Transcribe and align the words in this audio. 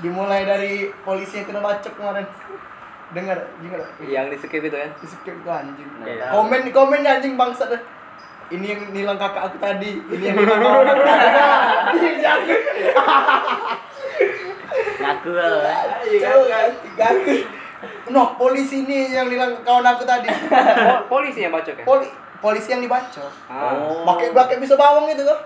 Dimulai 0.00 0.42
dari 0.42 0.72
polisi 1.00 1.38
yang 1.38 1.46
kena 1.46 1.60
bacok 1.60 1.92
kemarin. 1.92 2.26
Dengar, 3.10 3.38
dengar. 3.58 3.80
Yang 4.00 4.26
di 4.30 4.36
skip 4.38 4.62
itu 4.62 4.72
kan. 4.72 4.90
Di 4.96 5.06
skip 5.06 5.34
itu 5.34 5.50
anjing. 5.50 5.88
Iya. 6.00 6.30
Komen 6.30 6.60
komen 6.70 7.00
anjing 7.02 7.34
bangsat 7.34 7.68
dah. 7.68 7.82
Ini 8.50 8.66
yang 8.66 8.82
nilang 8.90 9.14
kakak 9.14 9.46
aku 9.46 9.62
tadi, 9.62 10.02
ini 10.02 10.24
yang 10.26 10.34
nilang 10.34 10.58
kawan 10.64 10.82
aku 10.84 11.02
tadi. 11.06 11.28
Jangan. 12.18 12.58
Ngaku 15.00 15.28
loh. 15.30 15.62
Gagal. 16.18 16.66
Noh, 18.10 18.28
polisi 18.34 18.82
ini 18.82 19.08
yang 19.08 19.30
nilang 19.30 19.54
kawan 19.62 19.86
aku 19.86 20.02
tadi. 20.02 20.26
Po- 20.28 21.06
polisi 21.08 21.46
yang 21.46 21.54
bacok 21.54 21.78
ya? 21.78 21.84
Poli 21.86 22.06
polisi 22.40 22.72
yang 22.72 22.82
dibacok. 22.82 23.30
Ah. 23.46 23.76
Pakai 24.08 24.32
pakai 24.32 24.56
bisa 24.58 24.74
bawang 24.74 25.06
itu 25.12 25.22
kok. 25.22 25.40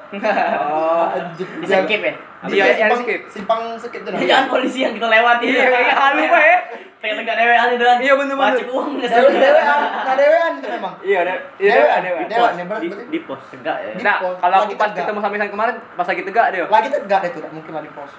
Oh. 0.63 1.11
Bisa 1.63 1.83
skip 1.85 2.01
ya? 2.01 2.15
Iya, 2.45 2.65
yang 2.65 2.77
simpang, 2.77 3.01
skip. 3.03 3.21
Simpang 3.29 3.63
skip 3.81 4.01
tuh. 4.07 4.11
nah. 4.15 4.21
Jangan 4.21 4.47
polisi 4.49 4.79
yang 4.87 4.95
kita 4.95 5.09
lewati. 5.11 5.47
Iya, 5.49 5.65
iya, 5.65 6.07
lupa 6.15 6.39
ya. 6.41 6.59
Pengen 7.01 7.17
tegak 7.21 7.37
dewean 7.37 7.69
itu 7.77 7.85
kan. 7.85 7.99
Iya, 8.01 8.13
bener-bener. 8.17 8.53
Wajib 8.57 8.67
uang 8.73 8.89
nggak 8.97 9.09
sih? 9.13 9.21
Dewe 9.21 9.31
dewean, 9.37 9.81
nah 9.93 10.15
dewean 10.17 10.53
itu 10.57 10.69
memang. 10.73 10.95
Iya, 11.05 11.19
ada. 11.25 11.35
Iya, 11.61 11.73
Dewean, 11.75 12.01
dewean, 12.01 12.53
ya, 12.57 12.97
Di, 13.13 13.19
pos 13.29 13.43
tegak 13.53 13.77
ya. 13.81 13.91
Nah, 14.01 14.17
kalau 14.41 14.57
aku 14.65 14.73
pas 14.77 14.91
ketemu 14.93 15.19
sama 15.21 15.35
Isan 15.37 15.51
kemarin, 15.53 15.75
pas 15.97 16.07
lagi 16.09 16.23
tegak 16.25 16.47
dia. 16.53 16.65
Lagi 16.69 16.89
tegak 16.89 17.21
tak 17.29 17.53
mungkin 17.53 17.73
lagi 17.77 17.91
pos. 17.93 18.13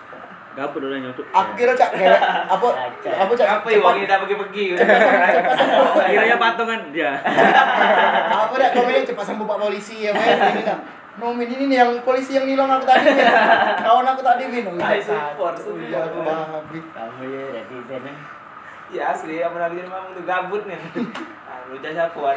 Gapur 0.55 0.79
dulu 0.79 0.95
nyutuk. 0.95 1.25
Aku 1.35 1.51
kira 1.59 1.75
cak 1.75 1.99
dewe 1.99 2.15
apa 2.55 2.67
apa 3.03 3.31
cak 3.35 3.47
Apa 3.59 3.67
ya 3.67 3.77
uang 3.83 3.97
kita 3.99 4.15
pergi-pergi? 4.23 4.63
Kiranya 6.15 6.37
patungan 6.39 6.79
dia. 6.95 7.11
apa 8.39 8.53
dah 8.55 8.69
komennya 8.71 9.03
cepat 9.03 9.25
sembuh 9.35 9.43
pak 9.43 9.59
polisi 9.59 10.07
ya 10.07 10.15
ini 10.15 10.63
dah. 10.63 10.79
Nomin 11.15 11.47
ini 11.47 11.71
nih 11.71 11.77
yang 11.79 11.91
polisi 12.07 12.39
yang 12.39 12.47
hilang 12.47 12.71
aku 12.71 12.87
tadi 12.87 13.07
nih. 13.07 13.27
Kawan 13.83 14.07
aku 14.15 14.21
tadi 14.23 14.43
min. 14.47 14.67
Oh, 14.67 14.79
Ay, 14.79 14.99
iya, 14.99 15.07
support, 15.07 15.55
support. 15.59 15.79
Iya, 15.79 15.99
aku 16.11 16.19
babi. 16.23 16.79
Kamu 16.91 17.23
ya 17.27 17.43
netizen 17.55 18.03
ya. 18.03 18.15
Ya 18.95 19.03
asli, 19.11 19.39
apa 19.41 19.57
lagi 19.59 19.79
jadi 19.79 19.89
mamang 19.91 20.11
tuh 20.11 20.23
gabut 20.27 20.63
nih. 20.67 20.79
Lu 21.71 21.75
jasa 21.79 22.11
apa? 22.11 22.31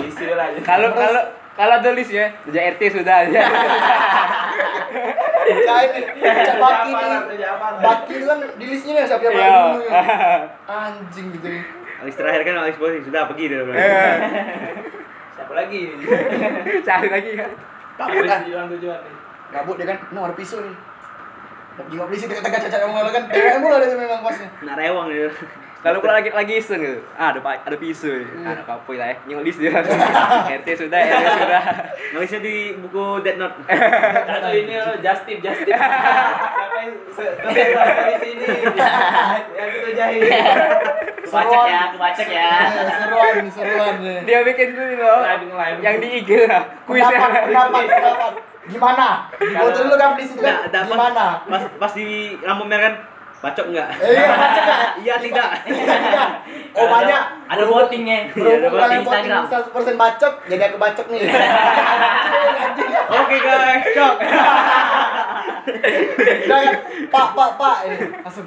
Isi 0.00 0.24
lah 0.32 0.48
aja. 0.48 0.60
Kalau 0.64 0.90
kalau 0.96 1.24
kalau 1.54 1.74
ada 1.78 1.90
list 1.90 2.10
ya, 2.10 2.26
sejak 2.42 2.74
RT 2.74 2.82
sudah 2.92 3.16
aja. 3.22 3.40
Ya 5.44 5.76
ini 5.84 6.00
baki. 6.56 6.92
Baki 7.84 8.12
itu 8.16 8.24
kan 8.24 8.38
di 8.56 8.64
listnya 8.64 8.92
nih 8.96 9.04
siapa 9.04 9.22
yang 9.22 9.34
Iya. 9.36 9.48
dulu 9.52 9.80
ya. 9.84 9.92
Anjing 10.88 11.26
gitu. 11.36 11.48
Alis 12.00 12.16
terakhir 12.16 12.42
kan 12.48 12.64
Alis 12.64 12.76
polisi 12.80 13.04
sudah 13.04 13.28
pergi 13.28 13.52
dia. 13.52 13.60
bilang. 13.60 13.76
Siapa 15.36 15.52
lagi? 15.52 15.80
Cari 16.80 17.08
lagi 17.12 17.30
kan. 17.36 17.50
Kabut 18.00 18.24
kan. 18.24 18.40
Tujuan 18.48 18.66
tujuan 18.72 18.98
nih. 19.04 19.14
Gabut 19.52 19.74
dia 19.76 19.86
kan, 19.86 19.98
no 20.10 20.24
ada 20.24 20.34
pisau 20.34 20.64
nih. 20.64 20.74
Polisi 21.76 22.24
cacat 22.24 22.80
yang 22.80 22.90
mulai 22.90 23.12
kan, 23.12 23.24
dewe 23.28 23.52
mulu 23.60 23.74
ada 23.76 23.86
memang 23.92 24.22
bosnya. 24.24 24.48
Nak 24.64 24.76
rewang 24.80 25.06
dia. 25.12 25.28
Kalau 25.84 26.00
aku 26.00 26.08
lagi 26.08 26.32
lagi 26.32 26.54
iseng 26.56 26.80
gitu. 26.80 26.96
Ah, 27.12 27.28
ada 27.28 27.38
pa- 27.38 27.60
ada 27.60 27.76
pisau. 27.76 28.08
Ah, 28.40 28.56
Ada 28.56 28.64
apa 28.64 28.88
lah 28.90 29.06
ya. 29.06 29.16
Nyulik 29.28 29.52
dia. 29.54 29.84
RT 30.58 30.68
sudah, 30.80 30.96
RT 30.96 31.28
sudah. 31.38 31.62
Nulisnya 32.10 32.40
di 32.40 32.54
buku 32.74 33.20
Dead 33.20 33.36
Note. 33.36 33.52
Atau 34.32 34.50
ini 34.50 34.74
lo 34.74 34.96
just 34.98 35.22
tip, 35.22 35.38
just 35.38 35.60
tip. 35.60 35.76
Siapa 35.76 36.08
yang 36.80 36.96
se- 37.12 37.36
di 37.36 38.16
sini? 38.18 38.46
Yang 39.52 39.68
kita 39.70 39.88
jahit. 39.92 40.20
Kebacek 41.24 41.60
ya, 41.66 41.82
kebacek 41.92 42.28
ya. 42.30 42.48
Seruan, 42.94 43.36
seruan. 43.50 43.94
Dia 44.24 44.38
bikin 44.42 44.68
dulu 44.72 44.94
loh. 44.96 45.20
Live. 45.20 45.78
Yang 45.78 45.96
di 46.00 46.08
IG 46.18 46.30
lah. 46.46 46.62
Kuisnya. 46.84 47.16
Pendapat, 47.18 47.42
pendapat, 47.44 47.82
pendapat. 47.84 48.32
Gimana? 48.64 49.08
Di 49.36 49.52
foto 49.52 49.78
dulu 49.78 49.94
kan 49.94 50.16
di 50.16 50.24
situ 50.24 50.40
kan. 50.40 50.64
Gimana? 50.72 51.26
Pas 51.44 51.62
pas 51.76 51.92
di 51.92 52.08
lampu 52.40 52.64
merah 52.64 52.82
kan 52.82 52.94
bacok 53.44 53.66
enggak? 53.68 53.88
Eh, 54.00 54.16
iya, 54.16 54.26
baca 54.32 54.60
nggak? 54.64 54.80
Iya 55.04 55.14
tidak. 55.20 55.48
Iya. 55.68 56.24
Oh 56.74 56.86
banyak. 56.88 57.22
Ada 57.44 57.62
votingnya. 57.68 58.18
Berhubung 58.32 58.72
ada 58.72 58.88
kalian 58.88 59.04
voting 59.04 59.04
voting 59.04 59.44
Instagram. 59.44 59.94
100% 59.94 60.00
bacok, 60.00 60.34
jadi 60.48 60.62
aku 60.72 60.76
bacok 60.80 61.06
nih. 61.12 61.20
Oke 63.20 63.36
guys, 63.38 63.84
cok. 63.94 64.16
Udah 66.44 66.58
kan, 66.58 66.76
Pak, 67.12 67.26
Pak, 67.36 67.50
Pak. 67.60 67.76
Ini 67.84 67.96
langsung. 68.24 68.46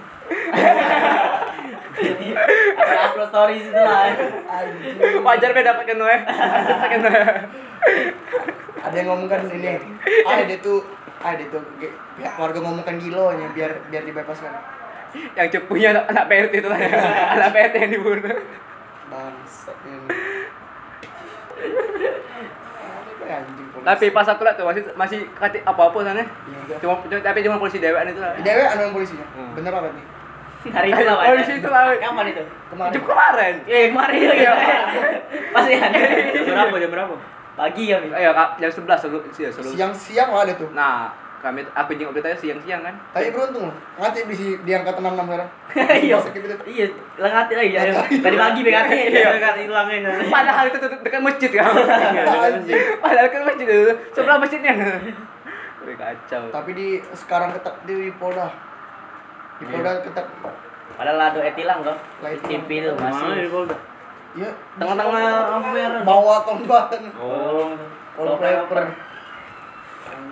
Ada 2.78 3.00
upload 3.10 3.30
stories 3.32 3.66
itu 3.70 3.82
lah. 3.82 4.14
Wajar 5.24 5.50
be 5.54 5.62
dapat. 5.62 5.84
Dapat 5.88 6.90
kan 6.90 7.02
Ada 8.78 8.96
yang 8.98 9.08
ngomong 9.14 9.30
kan 9.30 9.42
ini. 9.50 9.78
Ah, 10.26 10.44
dia 10.44 10.58
tuh 10.60 10.84
ah 11.18 11.34
dia 11.34 11.50
tuh 11.50 11.62
pihak 11.82 12.34
keluarga 12.38 12.62
ngomongkan 12.62 13.02
gilonya 13.02 13.50
biar 13.56 13.72
biar 13.90 14.04
dibebaskan. 14.06 14.54
Yang 15.34 15.48
cepunya 15.58 15.88
anak, 15.94 16.06
anak 16.10 16.26
PRT 16.28 16.54
itu 16.58 16.68
lah. 16.68 16.80
Anak 17.36 17.50
PRT 17.52 17.76
yang 17.78 17.92
dibunuh. 17.94 18.38
Bangsat 19.08 19.78
ini. 19.84 20.08
Apa? 23.78 23.80
Tapi 23.86 24.06
pas 24.12 24.28
aku 24.28 24.42
lihat 24.44 24.56
tuh 24.56 24.66
masih 24.68 24.84
masih 24.96 25.20
kati 25.34 25.60
apa-apa 25.64 25.98
sana. 26.04 26.20
Iya, 26.20 26.26
enggak. 26.64 26.78
Cuma 26.84 26.94
cuma- 27.02 27.24
tapi 27.24 27.40
cuma 27.44 27.56
polisi 27.56 27.80
dewan 27.80 28.08
itu 28.08 28.20
lah. 28.20 28.36
Dewe 28.40 28.64
anu 28.64 28.82
yang 28.84 28.94
polisinya. 28.96 29.26
Hmm. 29.36 29.52
Bener 29.56 29.72
apa 29.72 29.88
nih? 29.92 30.06
Hari 30.68 30.90
itu 30.92 31.04
lah. 31.04 31.16
Polisi 31.24 31.54
itu 31.60 31.70
lah. 31.70 31.82
Kapan 31.96 32.26
itu? 32.28 32.44
Kemarin. 32.68 32.92
Itu 32.92 33.00
kemarin. 33.04 33.56
Eh, 33.68 33.86
kemarin 33.92 34.18
lagi. 34.28 34.46
Pasti 35.56 35.72
kan. 35.80 35.92
Jam 36.36 36.44
berapa? 36.48 36.76
Jam 36.76 36.92
berapa? 36.92 37.16
Pagi 37.58 37.90
ya, 37.90 37.98
kak 38.38 38.62
jam 38.62 38.70
11 38.70 39.02
sebelum 39.02 39.22
ya, 39.34 39.50
sebelum. 39.50 39.72
Siang-siang 39.74 40.30
ada 40.30 40.54
tuh. 40.54 40.70
Nah, 40.78 41.10
kami 41.48 41.64
aku 41.72 41.96
jenguk 41.96 42.12
beritanya 42.12 42.36
siang-siang 42.36 42.84
kan. 42.84 42.96
Tapi 43.16 43.32
beruntung 43.32 43.72
loh. 43.72 43.76
Nanti 43.96 44.28
di 44.28 44.36
di 44.68 44.72
angka 44.76 45.00
66 45.00 45.16
sekarang. 45.24 45.50
Iya. 46.04 46.18
Iya, 46.68 46.86
lah 47.16 47.30
ngati 47.32 47.54
lagi 47.56 47.72
ya. 47.72 47.82
Tadi 48.04 48.36
pagi 48.36 48.60
BKT. 48.68 48.92
Iya 49.16 49.30
kan 49.40 49.56
hilangnya. 49.56 50.12
Padahal 50.28 50.66
itu 50.68 50.78
dekat 50.84 51.22
masjid 51.24 51.52
kan. 51.56 51.72
Padahal 53.00 53.28
kan 53.32 53.42
masjid 53.48 53.68
itu 53.68 53.92
sebelah 54.12 54.38
masjidnya. 54.44 54.74
Kacau. 55.88 56.44
Tapi 56.52 56.70
di 56.76 56.88
sekarang 57.16 57.56
ketat 57.56 57.74
di 57.88 58.12
Polda. 58.20 58.52
Di 59.58 59.66
Polda 59.72 60.04
ketat. 60.04 60.28
Padahal 61.00 61.32
ada 61.32 61.40
etilang 61.48 61.80
loh. 61.82 61.96
Itu 62.28 62.44
Mana 62.52 62.68
di 62.68 62.92
masih. 62.92 63.48
Polda? 63.48 63.76
Ya, 64.38 64.52
Tengah-tengah 64.78 66.04
bawa 66.04 66.44
kombatan. 66.44 67.10
Oh. 67.16 67.72
Kalau 68.14 68.36
paper. 68.38 69.07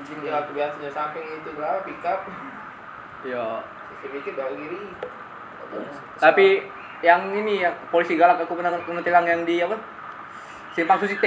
Anjing 0.05 0.21
Ya, 0.21 0.37
biasanya 0.45 0.91
samping 0.93 1.25
itu 1.25 1.49
berapa 1.57 1.81
pick 1.81 2.05
up. 2.05 2.29
Yo. 3.25 3.57
Sisi 3.89 4.13
dikit 4.13 4.37
bawa 4.37 4.53
kiri. 4.53 4.81
Tapi 6.21 6.61
yang 7.01 7.33
ini 7.33 7.65
yang 7.65 7.73
polisi 7.89 8.13
galak 8.13 8.37
aku 8.37 8.53
pernah 8.53 8.69
kena 8.85 9.01
tilang 9.01 9.25
yang 9.25 9.41
di 9.41 9.65
apa? 9.65 9.73
Simpang 10.77 11.01
Susi 11.01 11.17
T. 11.17 11.25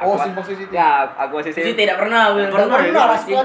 Oh, 0.00 0.12
Aku- 0.12 0.24
simpang 0.24 0.40
Susi 0.42 0.64
T. 0.64 0.72
Ya, 0.72 1.04
aku 1.06 1.34
SMP. 1.38 1.76
tidak 1.76 1.96
pernah. 1.96 2.32
Enggak 2.32 2.48
Pernah, 2.50 2.80
pernah 2.80 3.04
ya? 3.04 3.04
lah 3.06 3.18
sekolah. 3.18 3.44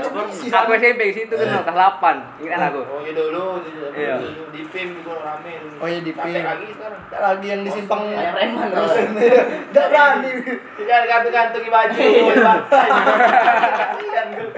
Aku 0.58 0.72
SMP 0.74 1.02
di 1.06 1.16
situ 1.18 1.34
kan 1.34 1.48
kelas 1.52 1.68
8. 1.68 2.16
Ingat 2.40 2.60
aku. 2.66 2.82
Oh 2.82 3.00
ya 3.00 3.12
dulu, 3.12 3.44
Iya. 3.92 4.16
dulu 4.18 4.44
di 4.50 4.62
film 4.66 4.90
juga 4.96 5.14
rame. 5.22 5.54
Oh, 5.76 5.86
iya, 5.86 6.00
di 6.00 6.12
film. 6.12 6.32
lagi 6.42 6.68
sekarang. 6.70 7.02
Tak 7.06 7.20
lagi 7.22 7.46
yang 7.46 7.62
di 7.62 7.72
simpang 7.72 8.02
Kayak 8.08 8.34
preman 8.34 8.68
loh. 8.68 8.80
Rusun. 8.82 9.08
Enggak 9.12 9.86
berani. 9.86 10.30
Tidak 10.56 11.00
gantung-gantungi 11.06 11.70
baju, 11.70 11.96
Kasihan 12.96 14.28
gue. 14.32 14.50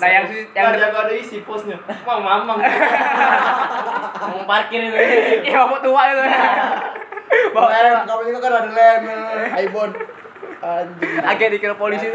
Nah, 0.00 0.08
yang 0.08 0.24
yang 0.50 0.72
jago 0.74 0.98
ada 0.98 1.12
isi 1.12 1.38
posnya. 1.40 1.76
Mau 2.02 2.18
mamang. 2.18 2.58
Mau 4.30 4.42
parkir 4.44 4.80
itu. 4.82 4.96
Iya, 5.42 5.62
mau 5.62 5.78
tua 5.78 6.02
itu. 6.08 6.22
Bawa 7.54 7.70
Lem, 7.70 7.98
kamu 8.04 8.22
itu 8.26 8.38
kan 8.40 8.52
ada 8.52 8.68
lem, 8.68 9.02
Aibon. 9.52 9.90
Agak 11.24 11.48
dikira 11.56 11.74
polisi. 11.74 12.06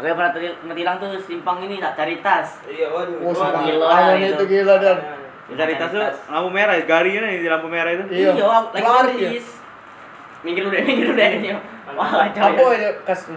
Aku 0.00 0.08
yang 0.08 0.16
pernah 0.16 0.32
ngetilang 0.64 0.96
tuh 0.96 1.12
simpang 1.20 1.60
ini 1.60 1.76
tak 1.76 1.92
cari 1.92 2.24
tas. 2.24 2.56
Iya, 2.64 2.88
waduh. 2.88 3.20
Oh, 3.20 3.32
simpang 3.36 3.68
gila 3.68 4.16
itu. 4.16 4.44
gila 4.48 4.74
dan. 4.80 4.96
Cari 5.50 5.74
tas 5.76 5.90
tuh 5.92 6.00
lampu 6.30 6.48
merah, 6.48 6.74
garinya 6.88 7.28
nih 7.28 7.44
di 7.44 7.48
lampu 7.52 7.68
merah 7.68 7.92
itu. 7.92 8.04
Iya. 8.08 8.32
Iya, 8.32 8.46
lagi 8.48 8.80
Lari 8.80 9.12
notis. 9.20 9.46
Minggir 10.40 10.64
udah, 10.64 10.80
minggir 10.88 11.08
udah 11.12 11.28
ini. 11.36 11.48
Wah, 11.52 12.08
Apa 12.08 12.32
kacau. 12.32 12.72
ya. 12.72 12.88
ya 12.88 12.90
kasnya? 13.04 13.36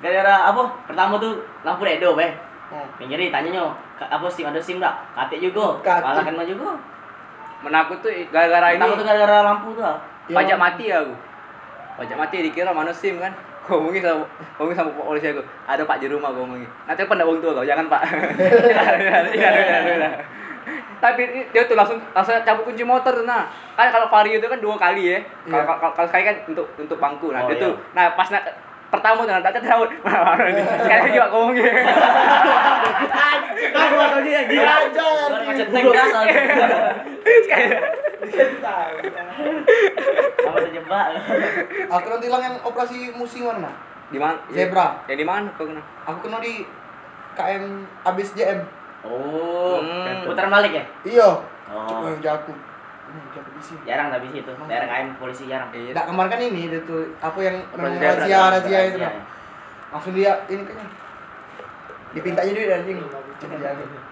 Gara-gara 0.00 0.34
apa? 0.48 0.62
Pertama 0.88 1.20
tuh 1.20 1.44
lampu 1.60 1.82
redo, 1.84 2.16
be. 2.16 2.28
Oh. 2.72 2.88
Pinggir 2.96 3.20
tanya 3.28 3.48
nyo, 3.52 3.64
apa 4.00 4.26
SIM 4.32 4.48
ada 4.48 4.56
SIM 4.56 4.80
enggak? 4.80 4.96
Kate 5.12 5.36
juga. 5.36 5.76
Malah 5.84 6.24
kena 6.24 6.44
juga. 6.48 6.72
Menakut 7.60 8.00
tuh 8.00 8.10
gara-gara 8.32 8.72
ini 8.72 8.80
Pertama 8.80 8.96
tuh 8.96 9.06
gara-gara 9.06 9.38
lampu 9.44 9.68
tuh. 9.76 9.84
ah. 9.84 9.98
Iya. 10.30 10.36
pajak 10.38 10.56
mati 10.58 10.84
aku. 10.88 11.14
Pajak 11.92 12.16
mati 12.16 12.36
dikira 12.40 12.72
mana 12.72 12.90
SIM 12.90 13.18
kan. 13.18 13.32
Ngomongin 13.68 14.02
sama 14.02 14.26
ngomongin 14.58 14.74
sama 14.74 14.90
polisi 14.96 15.28
aku. 15.28 15.38
Ada 15.64 15.82
Pak 15.84 15.96
di 15.98 16.10
rumah 16.10 16.34
gua 16.34 16.42
ngomongin. 16.42 16.66
Nanti 16.82 16.98
telepon 16.98 17.22
wong 17.22 17.38
tua 17.38 17.52
kau, 17.54 17.62
jangan 17.62 17.86
Pak. 17.86 18.02
Iya, 19.32 19.48
iya, 19.54 19.78
iya. 19.86 20.10
Tapi 20.98 21.22
dia 21.50 21.62
tuh 21.66 21.74
langsung 21.74 21.98
langsung 22.10 22.34
cabut 22.42 22.62
kunci 22.62 22.82
motor 22.82 23.10
tuh 23.12 23.26
nah. 23.26 23.46
Kan 23.74 23.90
kalau 23.90 24.06
Vario 24.06 24.38
itu 24.38 24.46
kan 24.46 24.58
dua 24.58 24.74
kali 24.74 25.14
ya. 25.14 25.18
Kalau 25.46 25.62
Iya. 25.62 25.74
kalau 25.78 25.90
kalau 25.94 26.06
sekali 26.06 26.24
kan 26.24 26.36
untuk 26.46 26.66
untuk 26.74 26.98
bangku. 26.98 27.30
Nah, 27.30 27.42
Oh, 27.42 27.50
dia 27.50 27.58
iya. 27.58 27.64
tuh 27.66 27.72
nah 27.92 28.06
pas 28.14 28.26
nak 28.30 28.42
pertama 28.86 29.22
tuh 29.22 29.32
nanti 29.32 29.58
tahu 29.70 29.82
sekali 30.82 31.00
lagi 31.02 31.18
Pak 31.18 31.30
ngomongin. 31.30 31.72
Aku 33.72 33.96
anjing. 33.98 34.46
Belajar, 34.46 35.28
Baru 35.30 35.44
anjing. 35.50 35.66
macet 35.70 35.70
Apa 40.42 40.58
terjebak? 40.62 41.06
Aku 41.90 42.06
nanti 42.06 42.26
hilang 42.30 42.42
yang 42.42 42.56
operasi 42.62 43.10
musim 43.14 43.50
mana? 43.50 43.70
Di 44.12 44.18
mana? 44.20 44.38
Zebra. 44.52 45.02
Ya 45.10 45.14
di 45.18 45.26
mana 45.26 45.48
kau 45.58 45.66
kena? 45.66 45.82
Aku 46.06 46.18
kena 46.22 46.38
di 46.38 46.62
KM 47.32 47.64
abis 48.06 48.36
JM. 48.36 48.60
Oh, 49.02 49.82
Hmm. 49.82 50.22
putar 50.22 50.46
balik 50.46 50.78
ya? 50.78 50.84
Iya. 51.02 51.28
Oh. 51.72 52.06
Di 52.14 53.62
sini. 53.62 53.80
Jarang 53.82 54.14
tapi 54.14 54.30
situ. 54.30 54.52
Daerah 54.68 54.86
KM 54.86 55.08
polisi 55.18 55.50
jarang. 55.50 55.68
Iya. 55.74 55.90
Nggak 55.90 56.06
kemarin 56.06 56.30
kan 56.30 56.40
ini 56.40 56.62
itu 56.70 56.96
apa 57.18 57.38
yang 57.42 57.56
razia 57.74 58.40
razia, 58.54 58.78
itu 58.92 58.98
kan. 59.02 59.14
Langsung 59.90 60.14
dia 60.14 60.32
ini 60.46 60.62
kayaknya. 60.62 60.86
Dipintanya 62.12 62.52
duit 62.52 62.68
anjing. 62.68 62.98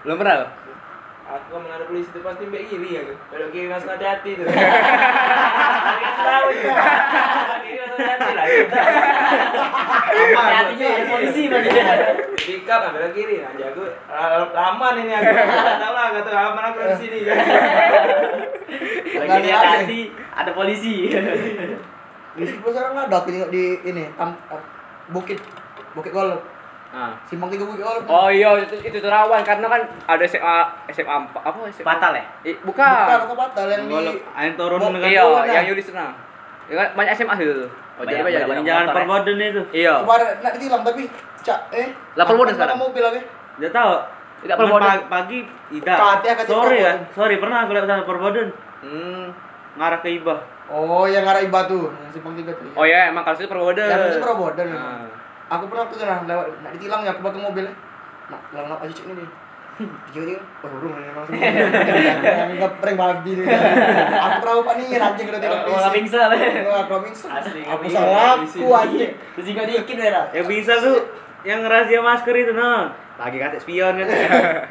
Belum 0.01 0.17
pernah? 0.17 0.41
Aku 1.21 1.53
ada 1.63 1.85
polisi 1.85 2.09
itu 2.09 2.19
pasti 2.25 2.43
mbak 2.49 2.65
kiri 2.67 2.89
ya. 2.97 3.01
Belok 3.29 3.49
kiri 3.53 3.67
langsung 3.69 3.93
hati-hati 3.93 4.41
tuh. 4.41 4.45
Kasih 6.01 6.23
tahu 6.25 6.47
juga. 6.51 6.73
Kiri 7.61 7.77
langsung 7.77 8.01
hati 8.03 8.31
lah. 8.35 8.45
Hati-hati 10.11 10.73
juga 10.75 10.87
ada 10.91 11.05
polisi 11.07 11.41
mana 11.47 11.69
Pick 12.35 12.67
up 12.67 12.81
ambil 12.89 13.13
kiri. 13.13 13.35
Nah, 13.45 13.53
jago. 13.55 13.85
Aman 14.51 14.93
ini 14.99 15.13
aku. 15.13 15.29
Nggak 15.31 15.77
tahu 15.79 15.93
lah, 15.93 16.05
nggak 16.11 16.25
tahu 16.25 16.37
aman 16.41 16.63
aku 16.73 16.79
di 16.83 16.95
sini. 16.99 17.19
Lagi 19.21 19.39
dia 19.45 19.55
hati 19.61 19.99
ada 20.35 20.51
polisi. 20.51 20.93
Di 22.31 22.43
sini 22.47 22.59
sekarang 22.63 22.95
ada 22.97 23.15
aku 23.15 23.29
tengok 23.29 23.51
di 23.53 23.63
ini 23.87 24.03
am- 24.19 24.39
bukit 25.13 25.39
bukit 25.95 26.11
golok. 26.11 26.60
Ah. 26.91 27.15
Simpang 27.23 27.47
tiga 27.47 27.63
bukit 27.63 27.79
golok. 27.79 28.03
Oh 28.03 28.27
iya 28.27 28.51
itu 28.57 28.75
itu 28.77 28.97
tuh 28.97 29.07
rawan 29.07 29.39
karena 29.41 29.63
kan 29.63 29.79
ada 30.05 30.23
SMA 30.23 30.55
SMA 30.91 31.07
apa 31.33 31.55
SMA 31.71 31.87
Fatal 31.87 32.11
ya? 32.11 32.23
Eh, 32.43 32.55
Bukan, 32.59 32.83
bukan. 32.83 33.17
bukan 33.23 33.37
batal 33.39 33.65
yang 33.65 33.83
di 33.85 33.95
air 34.29 34.51
turun 34.53 34.79
dengan 34.91 34.99
Iya, 35.01 35.23
yang 35.47 35.55
nah. 35.57 35.63
Yudi 35.65 35.81
sana. 35.81 36.11
Ya 36.67 36.75
kan 36.77 36.87
banyak 36.93 37.13
SMA 37.15 37.33
situ 37.33 37.53
tuh. 37.57 37.69
Oh, 37.93 38.03
Banyak- 38.03 38.11
jadi 38.11 38.21
banyak 38.21 38.41
banyak- 38.43 38.65
motor, 38.65 38.83
ya? 38.83 38.93
perboden 38.93 39.35
itu. 39.37 39.61
Iya. 39.73 39.93
kemarin 39.99 40.27
nak 40.37 40.51
ditilang 40.51 40.83
tapi 40.83 41.03
cak 41.41 41.59
eh 41.71 41.87
bodoh 42.13 42.43
angkat 42.43 42.53
sekarang? 42.53 42.77
mobil 42.77 43.01
lagi. 43.01 43.21
Dia 43.57 43.69
tahu. 43.69 43.93
Tidak 44.41 44.55
perboden. 44.57 44.83
Pagi, 44.83 45.03
pagi 45.07 45.39
tidak. 45.71 45.97
Sorry 46.43 46.77
ya. 46.77 46.91
perboden. 46.91 46.97
Sorry 47.13 47.35
pernah 47.37 47.57
aku 47.61 47.71
lihat 47.71 47.85
sana 47.85 48.03
perboden 48.03 48.47
Hmm. 48.81 49.25
ngarah 49.73 49.99
ke 50.01 50.09
Ibah. 50.17 50.39
Oh, 50.67 51.03
yang 51.03 51.23
arah 51.23 51.39
Ibatu, 51.39 51.87
yang 51.87 52.09
simpang 52.09 52.31
tiga 52.33 52.51
tuh. 52.51 52.67
Oh 52.73 52.83
ya, 52.83 53.07
emang 53.07 53.23
kalau 53.23 53.35
itu 53.35 53.45
perboden. 53.45 53.85
Yang 53.85 54.01
itu 54.09 54.19
Probodan. 54.19 54.67
Ah. 54.71 55.03
Aku 55.51 55.67
pernah 55.67 55.83
tuh 55.91 55.99
sana 55.99 56.23
lewat 56.23 56.47
nak 56.63 56.71
ditilang 56.79 57.03
ya 57.03 57.11
aku 57.11 57.27
pakai 57.27 57.43
mobilnya. 57.43 57.75
Nak 58.31 58.41
lalang 58.55 58.79
aja 58.79 58.93
cek 58.95 59.03
ini 59.03 59.19
dia. 59.19 59.27
Tiga-tiga, 60.11 60.39
wah 60.63 60.69
burung 60.71 60.95
ini 60.95 61.11
langsung. 61.11 61.35
Nggak 62.55 62.71
prank 62.79 62.95
babi 62.95 63.31
nih. 63.35 63.45
Aku 64.15 64.35
pernah 64.39 64.63
pak 64.63 64.73
nih 64.79 64.85
anjing 64.95 65.27
udah 65.27 65.41
tilang 65.43 65.61
Kalau 65.67 65.79
nggak 65.83 65.93
pingsan. 65.95 66.29
Enggak, 66.31 66.79
aku 66.87 66.93
pingsan. 67.03 67.29
Nggak 67.35 67.75
Aku 67.75 67.85
salah 67.91 68.39
aku 68.39 68.67
anjing. 68.71 69.11
Terus 69.35 69.45
juga 69.51 69.61
dikit 69.67 69.97
ya. 69.99 70.21
Yang 70.31 70.47
bisa 70.47 70.73
tuh 70.79 70.97
yang 71.43 71.59
rahasia 71.67 71.99
masker 71.99 72.35
itu 72.39 72.53
nah. 72.55 72.87
Lagi 73.19 73.37
kata 73.37 73.57
spion 73.59 73.93
kan. 73.99 74.07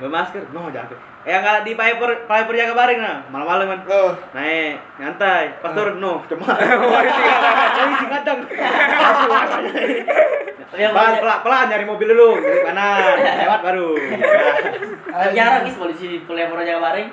Bermasker. 0.00 0.42
No, 0.54 0.70
jago. 0.72 0.96
Yang 1.20 1.42
kalau 1.44 1.60
di 1.68 1.72
Piper 1.76 2.10
Piper 2.24 2.54
jaga 2.56 2.72
baring 2.72 3.00
nah. 3.00 3.18
Malam-malam 3.28 3.66
kan. 3.68 3.80
Loh, 3.84 4.10
Naik, 4.32 4.80
nyantai. 4.96 5.60
Pas 5.60 5.72
turun, 5.76 6.00
no, 6.00 6.24
cuma. 6.24 6.48
Polisi 6.56 8.06
ngadang. 8.08 8.40
Tapi 10.70 10.86
yang 10.86 10.94
Pelan, 10.94 11.18
pelan, 11.18 11.38
pelan 11.42 11.64
nyari 11.66 11.84
mobil 11.84 12.08
dulu. 12.14 12.38
Kiri 12.38 12.62
kanan, 12.62 13.16
lewat 13.18 13.60
baru. 13.60 13.90
Kan 15.10 15.30
jarang 15.38 15.66
guys 15.66 15.76
polisi 15.76 16.22
pelempar 16.24 16.62
jaga 16.62 16.80
baring. 16.80 17.08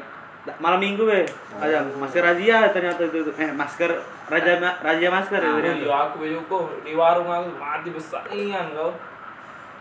Malam 0.64 0.80
minggu 0.80 1.04
be. 1.04 1.28
Ada 1.60 1.84
masker 2.00 2.24
razia 2.24 2.72
ternyata 2.72 3.04
itu. 3.04 3.20
itu. 3.28 3.32
Eh, 3.36 3.52
masker 3.52 3.92
raja 4.32 4.52
razia 4.80 5.10
masker 5.12 5.42
itu. 5.44 5.84
Iya, 5.84 5.92
aku 5.92 6.24
bejuko 6.24 6.72
di 6.88 6.96
warung 6.96 7.28
aku 7.28 7.52
mati 7.60 7.90
besar 7.92 8.24
ingan 8.32 8.72
kau. 8.72 8.96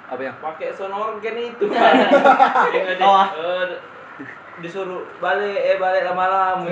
Apa 0.06 0.20
yang? 0.23 0.37
pakai 0.38 0.70
sonorgen 0.70 1.35
itu 1.35 1.64
Yang 2.75 2.87
ada, 2.94 3.05
Oh. 3.05 3.26
eh, 3.26 3.67
disuruh 4.56 5.03
balik 5.19 5.58
eh 5.58 5.76
balik 5.76 6.06
lama-lama 6.06 6.64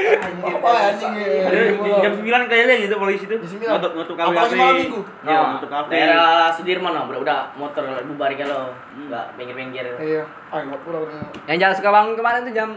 apa 0.00 0.68
anjing 0.88 1.12
ya? 1.12 1.50
Jam 2.00 2.12
9 2.16 2.48
keliling 2.48 2.80
itu 2.88 2.96
polisi 2.96 3.24
itu. 3.28 3.36
Jam 3.36 3.44
sembilan? 3.44 3.72
Nutup 3.76 3.92
nutup 3.92 4.14
kafe. 4.16 4.56
Malam 4.56 4.76
minggu? 4.78 5.00
Iya, 5.26 5.38
nutup 5.52 5.68
kafe. 5.68 5.90
Daerah 5.92 6.48
Sudirman 6.48 6.92
lah, 6.94 7.04
udah, 7.04 7.20
udah 7.20 7.40
motor 7.58 7.84
bubar 8.08 8.30
kalau 8.32 8.72
nggak 8.96 9.24
pinggir-pinggir. 9.36 9.84
Iya, 10.00 10.22
ah 10.48 10.62
enggak. 10.62 10.80
Yang 11.44 11.58
jalan 11.58 11.74
Sukabang 11.76 12.06
kemarin 12.16 12.48
tuh 12.48 12.54
jam 12.54 12.68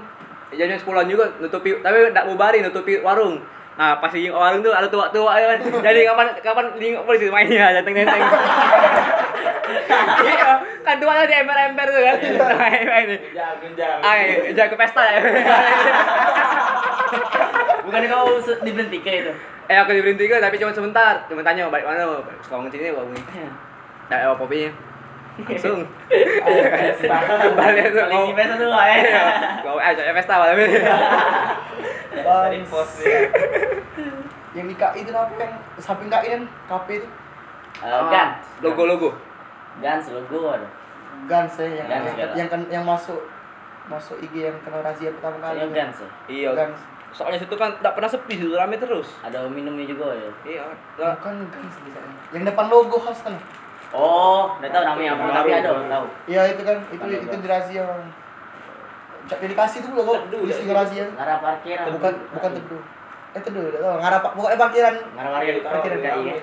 jam 0.52 0.68
jam 0.68 0.78
10 0.78 0.84
juga 1.10 1.26
nutupi 1.40 1.70
tapi 1.80 1.98
enggak 2.12 2.28
bubarin 2.28 2.62
nutupi 2.66 3.00
warung. 3.00 3.40
Nah, 3.74 3.98
pas 3.98 4.14
di 4.14 4.30
warung 4.30 4.62
tuh 4.62 4.70
ada 4.70 4.86
tua-tua 4.86 5.34
ya 5.34 5.58
kan. 5.58 5.60
Jadi 5.82 6.06
kapan 6.06 6.28
kapan 6.46 6.66
di 6.78 6.94
polisi 7.02 7.26
mainnya 7.34 7.74
janteng-janteng. 7.82 8.22
Iya, 10.24 10.60
kan 10.84 10.96
tua 11.00 11.24
di 11.24 11.34
ember-ember 11.34 11.88
tuh 11.88 12.02
kan. 12.04 12.16
Main 12.60 12.84
main 12.84 13.06
ini. 13.08 13.18
jangan 13.32 13.72
jangan 13.74 14.00
Ay, 14.04 14.52
jago 14.54 14.76
pesta 14.76 15.04
ya. 15.08 15.20
Bukan 17.88 18.02
kau 18.12 18.28
diberhentikan 18.64 19.14
itu. 19.24 19.32
eh 19.72 19.78
aku 19.80 19.96
diberhenti 19.96 20.28
ke 20.28 20.38
tapi 20.44 20.60
cuma 20.60 20.76
sebentar. 20.76 21.24
Cuma 21.32 21.40
tanya 21.42 21.72
balik 21.72 21.88
mana? 21.88 22.20
Sukabang 22.44 22.68
sini 22.68 22.92
bang. 22.92 23.08
Ya, 24.12 24.28
eh, 24.28 24.36
kopinya. 24.36 24.70
Langsung. 25.36 25.82
Balik 27.54 27.86
tuh. 27.90 28.04
Polisi 28.04 28.14
mau- 28.14 28.36
pesta 28.36 28.56
tuh 28.56 28.70
lah 28.70 28.84
ya. 28.86 28.98
Gua 29.60 29.82
eh 29.82 29.92
saya 29.92 30.12
pesta 30.12 30.34
malam 30.36 30.58
ini. 30.60 30.78
dari 32.14 32.62
pos 32.64 32.92
ya 33.00 33.26
Yang 34.54 34.66
di 34.70 34.76
KI 34.78 35.00
itu 35.02 35.12
apa 35.12 35.34
yang 35.36 35.54
samping 35.78 36.08
KI 36.08 36.28
kan 36.32 36.42
KP 36.70 36.88
itu 36.96 37.08
Eh, 37.76 38.04
Gans. 38.08 38.46
Logo-logo. 38.62 39.10
Gans 39.82 40.06
logo 40.08 40.54
ada. 40.54 40.70
Gans 41.26 41.54
ya 41.58 41.66
yang 41.74 41.88
Gans, 41.90 42.06
yang, 42.08 42.16
ya. 42.16 42.28
yang, 42.36 42.48
kan- 42.48 42.70
yang 42.70 42.86
masuk 42.86 43.18
masuk 43.86 44.22
IG 44.22 44.46
yang 44.46 44.58
kena 44.62 44.80
razia 44.80 45.10
pertama 45.12 45.42
kali. 45.42 45.58
Saya 45.58 45.70
Gans 45.74 45.98
ya. 45.98 46.10
Iya. 46.30 46.50
Gans. 46.54 46.80
Soalnya 47.10 47.38
situ 47.38 47.54
kan 47.54 47.74
enggak 47.74 47.94
pernah 47.94 48.08
sepi, 48.08 48.34
situ 48.36 48.54
rame 48.54 48.74
terus. 48.76 49.18
Ada 49.20 49.46
minumnya 49.46 49.84
juga 49.84 50.14
ya. 50.14 50.30
Iya. 50.46 50.64
Bukan 50.96 51.36
Gans 51.50 51.76
di 51.82 51.90
sana. 51.90 52.14
Yang 52.30 52.44
depan 52.48 52.66
logo 52.68 52.98
khas 53.00 53.20
kan. 53.20 53.36
Oh, 53.94 54.58
nggak 54.58 54.74
tahu 54.74 54.84
namanya 54.84 55.12
apa, 55.14 55.24
tapi 55.38 55.50
ada 55.54 55.70
orang 55.70 55.86
tahu. 55.86 56.06
Iya 56.26 56.42
itu 56.50 56.62
kan 56.66 56.78
itu 56.90 56.98
Ada 56.98 57.14
itu 57.14 57.28
Gans. 57.30 57.44
di 57.46 57.50
razia. 57.50 57.86
Cak 59.24 59.38
dedikasi 59.40 59.76
itu 59.80 59.88
Teduh, 59.88 60.40
polisi 60.42 60.64
ya. 60.66 60.74
razia. 60.74 61.06
Ngarap 61.14 61.40
parkiran. 61.40 61.86
Bukan 61.94 62.14
bukan 62.34 62.52
teduh. 62.58 62.82
Eh 63.34 63.42
teduh, 63.42 63.64
tidak 63.70 63.82
tahu. 63.82 63.96
Ngarap 64.02 64.22
pokoknya 64.34 64.58
parkiran. 64.58 64.96
Ngarap 65.14 65.30
Iya, 65.30 65.38
parkiran 65.38 65.62
tahu, 65.62 65.74
parkiran 65.74 66.00
kami, 66.02 66.26
ya. 66.26 66.38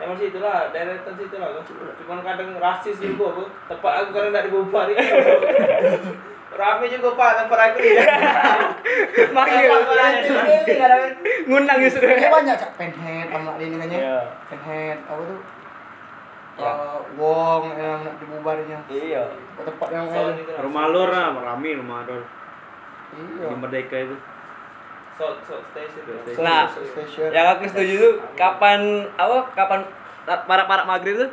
Emang 0.00 0.16
sih 0.16 0.32
itulah, 0.32 0.72
deretan 0.72 1.12
situ 1.12 1.36
lah. 1.36 1.52
Cuman 2.00 2.24
kadang 2.24 2.56
rasis 2.56 2.96
juga 2.96 3.36
aku. 3.36 3.44
Tempat 3.68 3.92
aku 4.00 4.08
kadang 4.16 4.30
tidak 4.32 4.44
dibubarin. 4.48 4.96
Rame 6.50 6.84
juga 6.90 7.08
pak 7.14 7.30
tempat 7.46 7.58
aku 7.70 7.78
ya. 7.78 8.02
Manggil. 9.30 9.70
Ngundang 11.46 11.78
justru. 11.78 12.10
Ini 12.10 12.26
banyak 12.26 12.56
cak 12.58 12.72
penhead 12.74 13.30
sama 13.30 13.54
ini 13.62 13.76
kan 13.78 13.86
ya. 13.86 13.98
Iya. 14.02 14.18
Penhead 14.50 14.98
apa 15.06 15.22
tuh? 15.22 15.40
Ya. 16.58 16.70
Eh, 16.74 16.98
Wong 17.14 17.62
yang 17.78 18.02
nak 18.02 18.14
dibubarinnya. 18.18 18.78
Iya. 18.90 19.22
Ke 19.54 19.62
tempat 19.62 19.88
yang 19.94 20.06
lah. 20.10 20.34
Rumah 20.66 20.84
lor 20.90 21.08
nah, 21.14 21.38
rame 21.38 21.70
rumah 21.78 22.02
lor. 22.02 22.22
Iya. 23.14 23.46
Di 23.46 23.56
Merdeka 23.56 23.96
itu. 24.02 24.16
South 25.14 25.38
South 25.46 25.66
Station. 25.70 26.02
Station. 26.02 26.42
Nah, 26.42 26.66
Station. 26.66 27.28
Yang 27.30 27.46
aku 27.46 27.62
setuju 27.70 27.94
tuh 28.00 28.14
kapan 28.34 29.06
apa 29.14 29.38
kapan 29.54 29.80
para 30.26 30.66
para 30.66 30.82
maghrib 30.82 31.14
tuh 31.14 31.30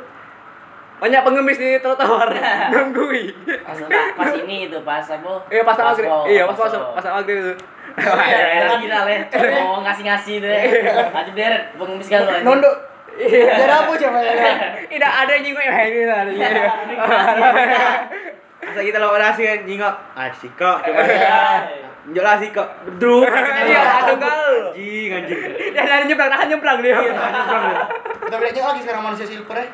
banyak 0.98 1.20
pengemis 1.22 1.58
di 1.58 1.78
trotoar 1.78 2.28
nunggui. 2.74 3.30
Pas, 3.62 3.78
pas 4.18 4.30
ini 4.34 4.66
itu 4.66 4.78
pas 4.82 5.06
apa? 5.06 5.32
Iya 5.46 5.62
pas 5.62 5.78
maghrib. 5.78 6.10
Iya 6.26 6.42
pas 6.50 6.58
pas 6.58 6.72
pas 6.74 7.04
maghrib 7.22 7.38
tuh. 7.54 7.56
Iya, 7.98 8.66
lagi 8.66 8.86
lah 8.86 9.02
ya. 9.10 9.22
Mau 9.62 9.82
ngasih-ngasih 9.82 10.34
tuh. 10.42 10.50
Aja 11.14 11.30
deret 11.34 11.62
pengemis 11.78 12.06
kalau 12.10 12.30
aja. 12.30 12.42
Nondok. 12.42 12.74
Jadi 13.18 13.66
apa 13.66 13.92
coba 13.98 14.18
ya? 14.22 14.34
Tidak 14.86 15.12
ada 15.26 15.30
yang 15.34 15.42
nyinggung 15.42 15.64
yang 15.66 15.86
ini 15.90 16.02
lah. 16.06 16.22
Masa 18.58 18.80
kita 18.84 18.98
lawan 19.02 19.18
nasi 19.18 19.42
kan 19.42 19.58
nyingok. 19.66 19.94
Ah, 20.14 20.30
sikok 20.30 20.78
coba. 20.86 21.00
Iya. 21.02 21.38
Njok 22.08 22.24
lah 22.24 22.36
sikok. 22.38 22.68
Beduk. 22.86 23.26
Iya, 23.26 23.82
ada 23.82 24.14
gal. 24.16 24.54
Anjing, 24.70 25.10
anjing. 25.12 25.40
Dia 25.74 25.82
dari 25.82 26.04
nyebrang, 26.06 26.30
tahan 26.30 26.46
nyebrang 26.52 26.78
dia. 26.80 26.96
Kita 28.28 28.36
belajar 28.36 28.62
lagi 28.70 28.80
sekarang 28.84 29.02
manusia 29.08 29.26
silver 29.26 29.56
ya. 29.56 29.66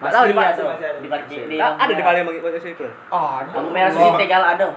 Nggak 0.00 0.12
tahu 0.16 0.24
di 0.24 0.34
mana. 0.34 0.48
Masih 0.48 0.64
ada. 0.64 0.88
Di 0.96 1.08
di 1.44 1.56
ada 1.60 1.92
di 1.92 2.02
Palembang 2.02 2.34
itu 2.34 2.48
itu. 2.72 2.84
Ah, 3.12 3.44
merah. 3.44 3.52
Lampu 3.52 3.70
merah 3.70 3.90
susi 3.92 4.10
tegal 4.16 4.42
ada. 4.42 4.68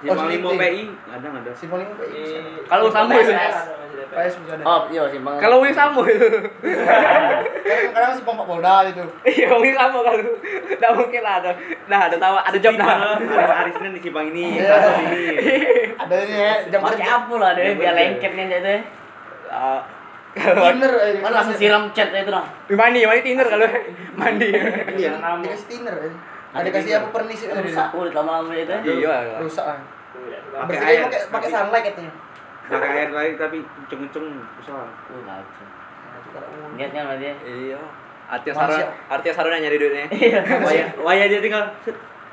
Simpang 0.00 0.32
lima 0.32 0.48
PI, 0.56 0.84
kadang 1.12 1.32
ada. 1.36 1.50
Simpang 1.52 1.84
PI. 1.84 2.24
Kalau 2.64 2.88
Polres 2.88 3.28
itu. 3.28 3.36
ada, 3.36 3.52
masih 3.76 3.92
ada 4.00 4.04
PS 4.08 4.34
masih 4.40 4.54
ada. 4.56 4.64
Oh, 4.64 4.80
iya 4.88 5.02
simpang. 5.12 5.36
Kalau 5.36 5.56
wing 5.60 5.76
sama 5.76 6.00
itu. 6.08 6.28
Kadang-kadang 6.64 8.16
simpang 8.16 8.34
Pak 8.40 8.46
Polda 8.48 8.74
itu. 8.88 9.04
Iya 9.28 9.48
wing 9.60 9.76
sama 9.76 9.98
kalau. 10.00 10.24
Enggak 10.24 10.92
mungkin 10.96 11.20
lah 11.20 11.34
ada. 11.44 11.50
Nah, 11.84 12.00
ada 12.08 12.16
tahu 12.16 12.34
ada 12.40 12.58
job 12.58 12.74
nah. 12.80 13.20
Ada 13.20 13.54
hari 13.60 13.70
Senin 13.76 13.92
di 13.92 14.00
Simpang 14.00 14.32
ini, 14.32 14.56
Iya. 14.56 14.72
kasus 14.72 14.96
ini. 15.04 15.24
Ada 16.00 16.14
ini 16.24 16.32
ya, 16.32 16.54
jam 16.72 16.80
Pakai 16.80 17.04
apa 17.04 17.34
lah 17.36 17.50
deh, 17.52 17.76
biar 17.76 17.92
lengket 17.92 18.32
kan 18.32 18.48
Dinner. 20.30 20.92
eh, 21.00 21.18
Mana 21.18 21.34
langsung 21.36 21.56
siram 21.56 21.90
chat 21.90 22.08
itu 22.08 22.30
nah. 22.30 22.46
mandi, 22.70 23.02
mandi 23.02 23.22
Tinder 23.22 23.46
kalau 23.46 23.66
mandi. 24.20 24.48
Iya, 24.94 25.18
nambah. 25.18 25.42
dikasih 25.42 25.66
dinner. 25.68 25.96
eh. 26.00 26.14
Ada 26.50 26.68
kasih 26.70 26.92
apa 26.98 27.08
pernis 27.10 27.40
itu. 27.42 27.50
Rusak 27.50 27.86
kulit 27.90 28.10
lama-lama 28.10 28.54
itu. 28.54 28.70
Iya. 28.70 29.38
Rusak. 29.38 29.66
ah. 29.66 29.78
Pakai 30.50 30.66
Bersih 30.66 30.86
air. 30.86 31.00
pakai 31.06 31.20
pakai 31.30 31.48
sunlight 31.48 31.84
katanya. 31.86 32.12
Pakai 32.66 32.88
air 32.92 33.10
lagi 33.10 33.32
tapi 33.34 33.58
kenceng-kenceng 33.62 34.26
susah. 34.58 34.86
Uh, 35.08 35.22
kacau. 35.22 35.66
Niatnya 36.74 37.00
sama 37.02 37.14
dia. 37.18 37.34
Iya. 37.42 37.78
Artinya 38.26 38.54
Manusia. 38.56 38.86
Saron, 38.86 39.10
artinya 39.10 39.34
Saron 39.34 39.52
yang 39.52 39.62
nyari 39.64 39.76
duitnya. 39.76 40.06
Iya. 40.12 40.40
Waya, 40.62 40.86
waya 41.02 41.24
dia 41.26 41.40
tinggal 41.40 41.64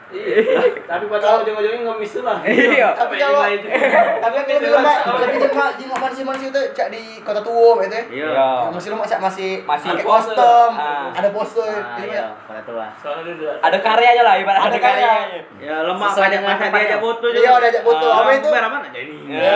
Iya. 0.08 0.56
Tapi 0.88 1.04
pada 1.06 1.44
ujung-ujungnya 1.44 1.84
ngemis 1.84 2.12
tuh 2.16 2.24
lah. 2.24 2.40
Iya. 2.42 2.96
Tapi 2.96 3.20
kalau 3.20 3.44
tapi 3.44 4.34
yang 4.34 4.48
lebih 4.48 4.72
lemah, 4.72 4.96
lebih 5.20 5.40
lemah 5.52 5.70
di 5.76 5.84
manusia-manusia 5.86 6.48
itu 6.48 6.62
cak 6.72 6.88
di 6.88 7.04
kota 7.20 7.44
tua 7.44 7.76
gitu 7.84 7.92
ya. 7.92 8.04
Iya. 8.08 8.48
Masih 8.72 8.90
lemah 8.96 9.04
cak 9.04 9.20
masih 9.20 9.52
Masih 9.68 9.90
pakai 9.92 10.06
kostum, 10.08 10.72
Ah. 10.74 11.12
ada 11.12 11.30
pose. 11.30 11.60
Ah, 11.60 12.00
Iya. 12.00 12.08
iya, 12.08 12.26
pada 12.48 12.62
tua. 12.64 12.88
Dia 12.88 13.52
Ada 13.60 13.78
karyanya 13.84 14.24
lah 14.24 14.34
ibarat 14.40 14.62
Ada 14.64 14.80
karya. 14.80 15.08
karyanya. 15.12 15.40
Ya 15.60 15.76
lemah 15.84 16.10
banyak 16.10 16.40
masa 16.40 16.56
tempatnya. 16.58 16.80
diajak 16.88 17.00
foto 17.02 17.26
Iya, 17.28 17.50
udah 17.52 17.68
ajak 17.68 17.84
foto. 17.84 18.06
Ah. 18.08 18.18
Apa 18.24 18.32
itu? 18.32 18.48
Merah 18.48 18.70
mana 18.72 18.88
jadi? 18.88 19.14
Iya. 19.28 19.56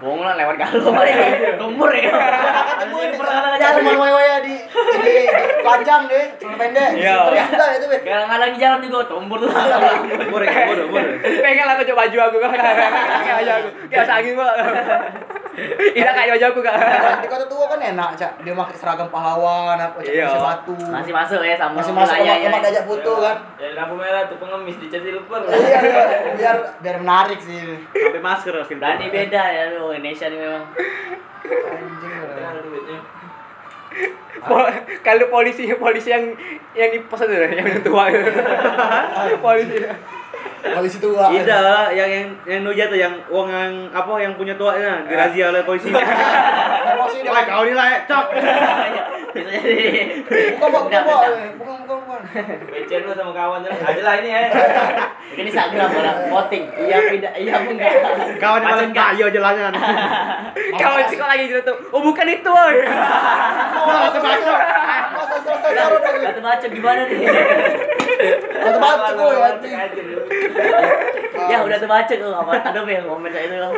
Bohong 0.00 0.22
lah 0.24 0.34
lewat 0.34 0.56
galau 0.56 0.90
kali 0.96 1.10
ya. 1.12 1.52
Tumur 1.60 1.90
ya. 1.92 2.12
Ketemu 2.72 2.96
ini 2.98 3.14
pernah 3.20 3.36
jalan 3.58 3.96
waya-waya 4.00 4.36
di 4.40 4.54
di 4.98 5.14
panjang 5.60 6.02
deh, 6.08 6.24
pendek. 6.40 6.90
Iya. 6.96 7.16
Terus 7.28 7.76
itu, 7.76 7.86
Be. 7.92 7.98
Kadang 8.00 8.30
lagi 8.32 8.56
jalan 8.56 8.78
juga 8.80 9.04
tumbur 9.04 9.38
tuh. 9.42 9.57
Ya. 9.58 10.64
Pengen 11.42 11.64
lah 11.66 11.74
coba 11.78 12.06
baju 12.06 12.18
aku 12.30 12.36
kan. 12.38 12.50
Kayak 13.26 13.36
baju 13.42 13.50
aku. 13.50 13.68
Kayak 13.90 14.08
angin 14.08 14.32
gua. 14.38 14.50
Iya 15.90 16.14
kayak 16.14 16.30
baju 16.38 16.44
aku 16.54 16.60
kak. 16.62 16.74
Di 17.18 17.26
kota 17.26 17.44
tua 17.50 17.66
kan 17.66 17.82
enak, 17.82 18.14
Cak. 18.14 18.46
Dia 18.46 18.54
pakai 18.54 18.78
seragam 18.78 19.10
pahlawan, 19.10 19.74
apa 19.74 19.98
cak 19.98 20.14
Iya. 20.14 20.30
masih 20.30 20.38
batu. 20.46 20.72
Masih 20.86 21.10
masuk 21.10 21.40
ya 21.42 21.58
sama 21.58 21.82
Masih 21.82 21.90
masuk 21.98 22.14
tempat 22.14 22.38
ya. 22.38 22.62
diajak 22.62 22.84
foto 22.86 23.12
kan. 23.18 23.36
Ya 23.58 23.68
lampu 23.74 23.94
merah 23.98 24.22
tuh 24.30 24.38
pengemis 24.38 24.78
di 24.78 24.86
cat 24.86 25.02
silver. 25.02 25.42
Iya, 25.50 25.78
iya. 25.82 26.02
biar 26.38 26.56
biar 26.78 26.96
menarik 27.02 27.42
sih. 27.42 27.74
Sampai 27.90 28.22
masker 28.22 28.54
harus 28.54 28.70
Berani 28.70 29.10
beda 29.10 29.42
ya 29.50 29.74
lu 29.74 29.90
Indonesia 29.90 30.30
nih 30.30 30.38
memang. 30.38 30.62
Anjing. 31.42 33.02
Po- 34.38 34.70
Kalau 35.02 35.26
polisi 35.28 35.66
polisi 35.74 36.14
yang 36.14 36.30
yang 36.72 36.90
di 36.94 36.98
pos 37.10 37.26
itu 37.26 37.34
yang 37.34 37.82
tua 37.82 38.06
itu. 38.06 38.22
polisi. 39.44 39.76
Polisi 40.58 40.98
tua. 41.02 41.26
Tidak, 41.30 41.86
yang 41.94 42.08
yang 42.10 42.26
yang 42.46 42.60
nuja 42.62 42.86
tuh 42.86 42.98
yang 42.98 43.14
uang 43.30 43.50
yang 43.50 43.72
apa 43.90 44.10
yang 44.22 44.34
punya 44.38 44.54
tuanya 44.54 45.02
dirazia 45.06 45.50
oleh 45.50 45.62
polisi. 45.66 45.90
Dia. 47.18 47.30
Wah, 47.30 47.42
kau 47.44 47.62
ini 47.66 47.74
lah, 47.74 47.86
eh, 47.94 48.00
cok. 48.06 48.26
Bisa 49.28 49.50
jadi. 49.50 49.86
Bukan, 50.56 50.68
bukan. 50.72 51.02
Bukan, 51.04 51.78
bukan, 51.84 51.98
bukan. 52.04 52.20
Becen 52.72 53.00
lu 53.04 53.12
sama 53.12 53.32
kawan. 53.36 53.60
Ada 53.64 54.00
lah 54.00 54.14
ini 54.24 54.28
ya. 54.32 54.40
Ini 55.36 55.48
Instagram 55.52 55.90
orang 55.92 56.18
voting. 56.32 56.64
Iya 56.76 56.98
tidak, 57.12 57.32
iya 57.36 57.54
enggak. 57.60 57.92
Kawan 58.40 58.60
malah 58.64 58.84
enggak? 58.88 59.08
kayo 59.14 59.26
jalannya. 59.28 59.68
Kawan 60.80 61.04
sih 61.08 61.16
kok 61.16 61.28
lagi 61.28 61.44
gitu 61.52 61.60
tuh. 61.62 61.76
Oh 61.92 62.00
bukan 62.00 62.26
itu. 62.28 62.48
Oh, 62.48 62.68
sarung 65.78 66.02
lagi. 66.02 66.18
Kata 66.24 66.40
baca 66.40 66.66
gimana 66.66 67.00
nih? 67.06 67.18
Kata 68.50 68.78
baca 68.80 69.10
gue 69.14 69.36
anjing. 69.38 69.72
ya 71.48 71.58
udah 71.64 71.78
terbaca 71.78 72.12
tuh 72.12 72.32
ada 72.34 72.80
yang 72.84 73.06
komen 73.06 73.30
saya 73.30 73.46
itu. 73.46 73.70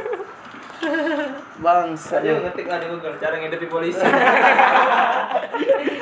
Bangsa. 1.61 2.17
Aja 2.19 2.41
ngetik 2.41 2.65
lah 2.65 2.79
di 2.81 2.87
Google 2.89 3.17
cara 3.21 3.37
ngedepi 3.37 3.67
polisi. 3.69 4.01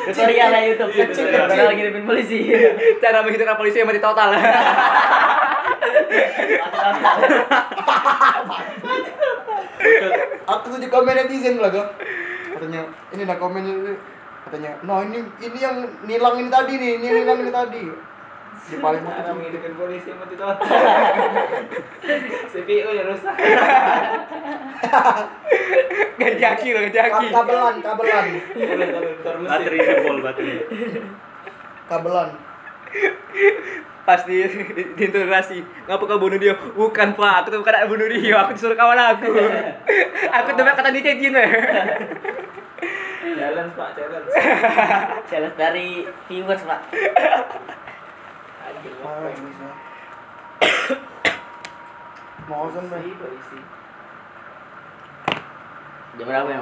Tutorial 0.07 0.51
ya 0.51 0.61
YouTube. 0.65 0.93
Kecil, 0.95 1.25
Tutorial 1.29 1.49
kecil. 1.51 1.75
ngirimin 1.75 2.05
polisi. 2.07 2.39
Cara 3.03 3.21
menghidupkan 3.21 3.59
polisi 3.59 3.83
yang 3.83 3.89
mati 3.91 3.99
total. 3.99 4.31
Aku 10.49 10.65
tuh 10.73 10.81
di 10.81 10.89
komen 10.89 11.15
netizen 11.15 11.61
lah 11.61 11.71
kok. 11.71 11.89
Katanya, 12.57 12.83
ini 13.13 13.23
nah 13.23 13.37
komen 13.37 13.63
ini. 13.63 13.93
Katanya, 14.49 14.71
nah 14.81 15.05
ini 15.05 15.21
ini 15.45 15.59
yang 15.61 15.77
nilang 16.09 16.41
ini 16.41 16.49
tadi 16.49 16.73
nih, 16.75 16.93
ini 16.99 17.09
nilang 17.21 17.39
ini 17.45 17.53
tadi. 17.53 17.83
Di 18.69 18.77
paling 18.81 19.01
Cara 19.01 19.23
muka. 19.23 19.33
menghidupkan 19.39 19.73
polisi 19.77 20.09
yang 20.09 20.19
mati 20.19 20.35
total. 20.35 20.57
CPU 22.53 22.89
nya 22.91 23.05
rusak. 23.07 23.35
Ganti 26.21 26.45
aki 26.45 26.69
loh, 26.75 26.81
ganti 26.83 26.99
aki. 26.99 27.27
Ka- 27.31 27.37
Kabelan, 27.43 27.75
kabelan. 27.79 28.27
Baterai 29.47 29.79
jebol 29.79 30.19
baterai. 30.19 30.57
kabelan. 31.89 32.29
Pas 34.09 34.25
di, 34.25 34.41
di, 34.41 34.83
di 34.97 35.03
interogasi, 35.05 35.61
ngapa 35.85 36.01
kau 36.09 36.17
bunuh 36.17 36.41
dia? 36.41 36.57
Bukan 36.57 37.13
pak, 37.13 37.35
aku 37.45 37.49
tuh 37.53 37.61
bukan 37.61 37.73
nak 37.77 37.89
bunuh 37.93 38.09
dia, 38.09 38.41
aku 38.41 38.57
disuruh 38.57 38.73
kawan 38.73 38.97
aku. 38.97 39.29
aku 40.41 40.49
tuh 40.57 40.65
kata 40.65 40.91
dia 40.91 41.03
kayak 41.05 41.19
gini. 41.21 41.45
Challenge 43.39 43.73
pak 43.77 43.89
challenge. 43.95 44.29
Challenge 45.31 45.57
dari 45.61 45.87
viewers 46.27 46.65
pak. 46.65 46.81
Anjing, 48.65 48.97
apa 49.05 49.29
ini 49.29 49.51
sih. 49.53 49.71
Mau 52.49 52.65
kan, 52.73 52.85
Be? 52.89 53.78
Jam 56.19 56.27
berapa 56.27 56.51
iya. 56.51 56.61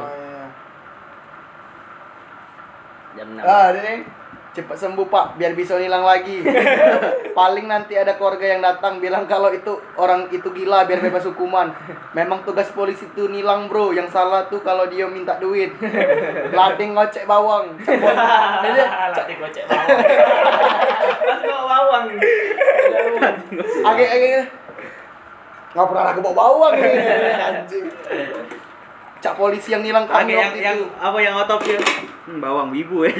Jam 3.16 3.28
enam. 3.32 3.44
Ah, 3.48 3.72
ini. 3.72 4.04
Cepat 4.52 4.76
sembuh 4.80 5.08
pak, 5.12 5.36
biar 5.36 5.52
bisa 5.52 5.76
hilang 5.76 6.00
lagi. 6.00 6.40
Paling 7.38 7.68
nanti 7.68 7.92
ada 7.92 8.16
keluarga 8.16 8.56
yang 8.56 8.64
datang 8.64 9.04
bilang 9.04 9.28
kalau 9.28 9.52
itu 9.52 9.76
orang 10.00 10.32
itu 10.32 10.48
gila 10.48 10.88
biar 10.88 11.04
bebas 11.04 11.28
hukuman. 11.28 11.72
Memang 12.16 12.40
tugas 12.40 12.72
polisi 12.72 13.04
itu 13.04 13.28
nilang 13.28 13.68
bro, 13.68 13.92
yang 13.92 14.08
salah 14.08 14.48
tuh 14.48 14.64
kalau 14.64 14.88
dia 14.88 15.04
minta 15.12 15.36
duit. 15.36 15.76
Lading 16.56 16.96
ngocek 16.96 17.28
bawang. 17.28 17.76
Ini 17.76 18.80
Latih 19.12 19.36
gocek 19.40 19.64
bawang. 19.68 19.88
Pas 21.20 21.40
bawa 21.44 21.64
bawang. 21.68 22.06
age 23.92 24.40
nggak 25.76 25.88
pernah 25.92 26.08
aku 26.08 26.20
bawa 26.24 26.36
bawang 26.40 26.74
nih 26.80 26.96
anjing. 27.52 27.84
Cak 29.16 29.34
polisi 29.34 29.72
yang 29.72 29.80
nilang 29.80 30.04
kami 30.04 30.32
yang 30.32 30.52
waktu 30.52 30.60
yang 30.60 30.76
itu. 30.76 30.86
apa 30.92 31.18
yang 31.18 31.34
otopsi? 31.34 31.72
Hmm, 32.26 32.38
bawang 32.38 32.68
wibu 32.70 33.02
ya. 33.06 33.12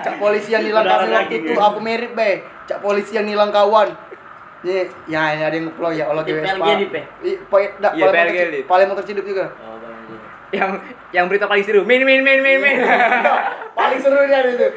Cak 0.00 0.14
polisi 0.16 0.54
yang 0.54 0.62
nilang 0.62 0.84
kami 0.84 1.04
Beneran 1.04 1.14
waktu 1.16 1.26
lagi, 1.28 1.36
itu 1.40 1.50
gitu. 1.52 1.60
apa 1.60 1.78
mirip 1.80 2.12
be? 2.14 2.30
Cak 2.64 2.78
polisi 2.80 3.12
yang 3.12 3.26
nilang 3.26 3.50
kawan. 3.50 3.88
Nih, 4.58 4.90
ya 5.06 5.22
ini 5.32 5.42
ada 5.44 5.54
yang 5.54 5.70
ngeploy 5.70 5.94
ya 5.94 6.10
Allah 6.10 6.22
Di 6.22 6.34
di 6.34 6.42
dak, 7.78 7.94
Iya, 7.94 8.10
paling 8.10 8.10
PLG 8.10 8.34
motor- 8.34 8.50
di. 8.50 8.60
Paling 8.66 8.86
motor 8.90 9.04
ciduk 9.06 9.22
juga. 9.24 9.44
Oh, 9.60 9.78
yang 10.48 10.70
yang 11.10 11.24
berita 11.28 11.44
paling 11.44 11.60
seru, 11.60 11.84
min 11.84 12.02
min 12.02 12.24
min 12.24 12.40
min 12.40 12.56
min. 12.58 12.76
paling 13.78 13.98
seru 14.00 14.18
ini 14.18 14.32
ada 14.32 14.48
itu. 14.48 14.68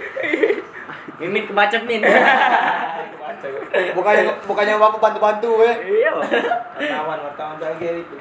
Mimin 1.17 1.45
kebacet 1.45 1.81
min. 1.83 2.01
Bukannya 3.97 4.23
bukannya 4.43 4.73
bapak 4.77 4.99
bantu-bantu 4.99 5.51
ya. 5.61 5.73
Iya. 5.77 6.11
Wartawan, 6.13 7.17
wartawan 7.23 7.55
Belgia 7.57 7.91
itu. 7.99 8.13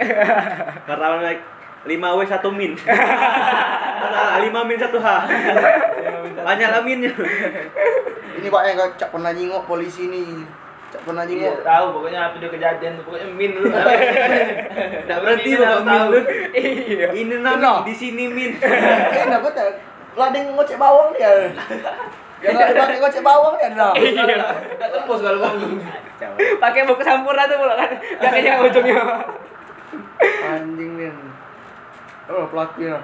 Wartawan 0.85 1.19
baik 1.21 1.41
5 1.81 1.97
W 1.97 2.21
1 2.23 2.45
min. 2.53 2.73
5 4.41 4.69
min 4.69 4.79
1 4.79 4.89
H. 4.97 5.09
Banyak 6.41 6.69
lah 6.69 6.83
minnya. 6.83 7.13
Ini 8.33 8.49
Pak 8.49 8.63
yang 8.63 8.77
nggak 8.77 8.91
cak 8.97 9.11
pernah 9.11 9.31
nyingok 9.31 9.65
polisi 9.65 10.09
nih. 10.09 10.45
Cak 10.91 11.05
pernah 11.05 11.23
Iya, 11.23 11.53
nyingok. 11.53 11.63
tahu 11.63 11.87
pokoknya 11.95 12.21
apa 12.27 12.37
dia 12.37 12.49
kejadian 12.49 12.93
pokoknya 12.99 13.29
min 13.29 13.51
dulu. 13.53 13.69
Enggak 15.05 15.19
berhenti 15.21 15.51
Bapak 15.53 15.67
harus 15.67 15.85
min 15.85 15.93
tahu. 15.95 16.11
tuh. 16.11 16.23
Iya. 16.51 17.07
Ini 17.13 17.35
nama 17.39 17.73
di 17.85 17.95
sini 17.95 18.25
min. 18.27 18.51
Kenapa 19.11 19.49
tak? 19.53 19.77
Lading 20.11 20.45
ngocek 20.53 20.75
bawang 20.75 21.15
dia. 21.15 21.31
Yang 22.41 22.53
nggak 22.57 22.69
ada 22.73 22.97
ngocek 23.05 23.23
bawang 23.23 23.55
dia 23.61 23.71
dah. 23.77 23.93
Enggak 23.93 24.89
tembus 24.97 25.21
kalau 25.21 25.41
bawang. 25.45 25.77
Pakai 26.61 26.89
buku 26.89 27.03
sampurna 27.05 27.45
tuh 27.45 27.61
pula 27.61 27.77
kan. 27.77 27.91
Belakangnya 28.21 28.65
ujungnya. 28.65 29.03
Anjing 30.21 30.91
nih. 30.97 31.13
Oh, 32.33 32.49
pelakunya. 32.49 32.97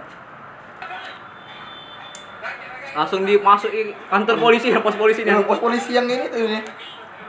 Langsung 2.96 3.28
dimasuki 3.28 3.92
kantor 4.08 4.36
polisi 4.40 4.72
ya, 4.72 4.80
pos 4.80 4.96
polisinya. 4.96 5.36
Yang 5.36 5.44
pos 5.44 5.60
polisi 5.60 5.92
yang 5.92 6.08
ini 6.08 6.32
tuh 6.32 6.40
ini. 6.48 6.64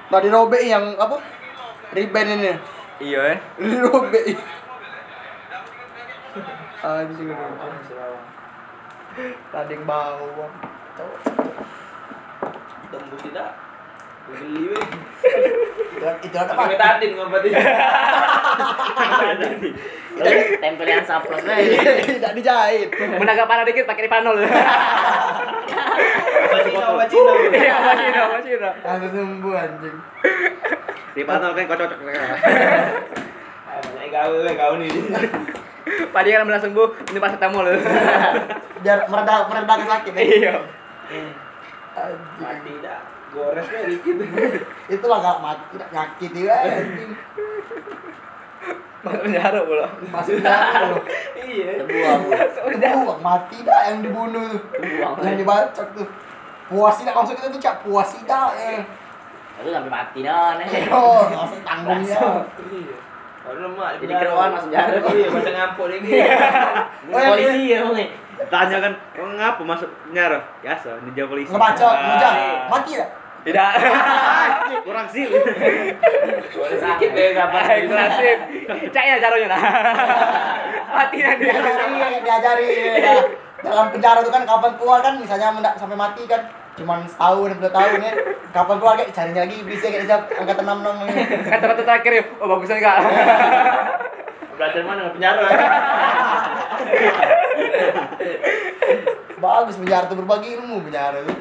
Tadi 0.07 0.27
robek 0.31 0.63
yang 0.63 0.95
apa? 0.95 1.19
Riben 1.91 2.27
ini. 2.39 2.55
Iya 3.03 3.35
eh. 3.35 3.39
Dirobek. 3.59 4.25
Anjing. 6.87 7.35
Ada 9.51 9.71
yang 9.73 9.83
bawang. 9.83 10.53
Tembus 12.87 13.19
tidak. 13.23 13.49
Beli 14.27 14.75
weh. 14.75 14.83
Itu, 15.97 16.35
apa? 16.35 16.75
tadin 16.75 17.15
ngobatin. 17.15 17.51
Tempel 20.59 20.87
yang 20.87 21.05
saplos. 21.07 21.41
Tidak 21.43 22.31
dijahit. 22.35 22.89
Menagak 22.91 23.47
parah 23.47 23.63
dikit 23.63 23.87
pakai 23.87 24.03
dipanol. 24.07 24.35
Cina, 26.67 26.87
Cina. 27.07 27.31
Iya, 27.55 28.21
masih 28.35 28.59
ada. 28.59 28.71
Langsung 28.83 29.11
sembuh 29.15 29.53
anjing. 29.55 29.95
Di 31.15 31.23
panel 31.23 31.51
kan 31.55 31.63
kau 31.71 31.79
cocok. 31.79 31.99
Banyak 32.03 34.11
gawe 34.15 34.35
weh 34.43 34.55
gawe 34.55 34.75
nih. 34.75 34.91
Padi 36.11 36.35
kan 36.35 36.43
bilang 36.43 36.59
sembuh, 36.59 36.87
ini 37.15 37.19
pas 37.23 37.31
ketemu 37.31 37.57
loh. 37.63 37.79
Biar 38.83 39.07
mereda 39.07 39.47
mereda 39.47 39.75
sakit 39.87 40.13
ya. 40.13 40.19
Iya. 40.19 40.53
Mati 42.37 42.73
dah. 42.79 43.01
Gores 43.33 43.67
weh 43.67 43.83
dikit. 43.91 44.15
Itulah 44.95 45.17
gak 45.19 45.39
mati, 45.43 45.63
tidak 45.75 45.89
nyakit 45.91 46.31
ya 46.31 46.55
anjing. 46.63 47.11
Masuk 49.03 49.21
penjara 49.23 49.59
pula. 49.63 49.87
Masuk 50.11 50.37
dalam 50.41 50.83
loh. 50.95 51.03
Iya. 51.47 51.79
Terbuang. 51.79 52.21
Buang 53.07 53.21
mati 53.23 53.63
dah 53.63 53.87
yang 53.87 54.03
dibunuh 54.03 54.51
tuh. 54.51 54.61
Terbuang. 54.75 55.23
Yang 55.23 55.37
dibacok 55.43 55.87
tuh. 55.95 56.07
Puas 56.67 56.99
tidak 56.99 57.15
maksud 57.15 57.39
kita 57.39 57.47
tuh 57.47 57.61
cak 57.63 57.75
puas 57.87 58.09
tidak 58.11 58.51
ya. 58.59 58.83
Itu 59.63 59.69
sampai 59.71 59.91
mati 59.91 60.19
dah 60.27 60.59
nih. 60.59 60.67
Oh, 60.91 61.23
langsung 61.31 61.63
tanggungnya. 61.63 62.19
Iya. 62.67 62.95
Kalau 63.47 63.57
lemah 63.63 63.95
Jadi 63.95 64.11
keruan 64.11 64.49
masuk 64.51 64.69
penjara. 64.75 64.97
Iya, 65.07 65.27
macam 65.31 65.53
ngampuk 65.55 65.85
lagi. 65.87 66.09
Oh, 67.07 67.19
Polisi 67.31 67.63
ya 67.71 67.79
nih. 67.95 68.07
Tanya 68.47 68.77
kan, 68.79 68.93
ngapa 69.17 69.61
masuk 69.61 69.89
penjara? 70.05 70.39
Biasa, 70.61 71.01
ninja 71.01 71.25
polisi. 71.25 71.49
Ngebacok, 71.49 71.93
ngejam, 71.93 72.33
Ah. 72.33 72.69
mati 72.69 72.91
tak? 72.95 73.09
Tidak. 73.43 73.71
Kurang 74.85 75.07
sih. 75.07 75.23
Sedikit 76.51 77.09
deh 77.11 77.31
kapan. 77.31 77.87
Klasik. 77.87 78.37
Cak 78.91 79.03
ya 79.03 79.15
caranya 79.17 79.47
nah. 79.49 79.61
Mati 80.99 81.17
nanti. 81.19 81.43
Diajari, 81.47 82.17
diajari. 82.21 82.69
ya. 82.99 83.15
Dalam 83.57 83.87
penjara 83.89 84.19
tuh 84.19 84.29
kan 84.29 84.43
kapan 84.43 84.71
keluar 84.75 84.99
kan 84.99 85.15
misalnya 85.15 85.47
mendak 85.49 85.79
sampai 85.79 85.95
mati 85.95 86.27
kan 86.27 86.43
cuman 86.77 87.01
setahun 87.09 87.57
dua 87.57 87.73
tahun 87.73 88.05
ya 88.05 88.13
kapan 88.53 88.77
keluar 88.77 88.93
kayak 88.93 89.09
carinya 89.09 89.41
lagi 89.41 89.57
bisa 89.65 89.89
kayak 89.89 90.05
siap 90.05 90.21
angkatan 90.29 90.61
enam 90.61 90.77
enam 90.85 90.95
Kata-kata 91.41 91.81
terakhir 91.81 92.11
ya, 92.13 92.23
oh 92.37 92.45
bagusan 92.45 92.77
kak. 92.77 92.97
Belajar 94.53 94.81
mana 94.85 95.09
penjara? 95.09 95.41
bagus 99.37 99.75
penjara 99.75 100.05
tuh 100.05 100.17
berbagi 100.17 100.55
ilmu 100.55 100.81
penjara 100.83 101.21
tuh 101.21 101.37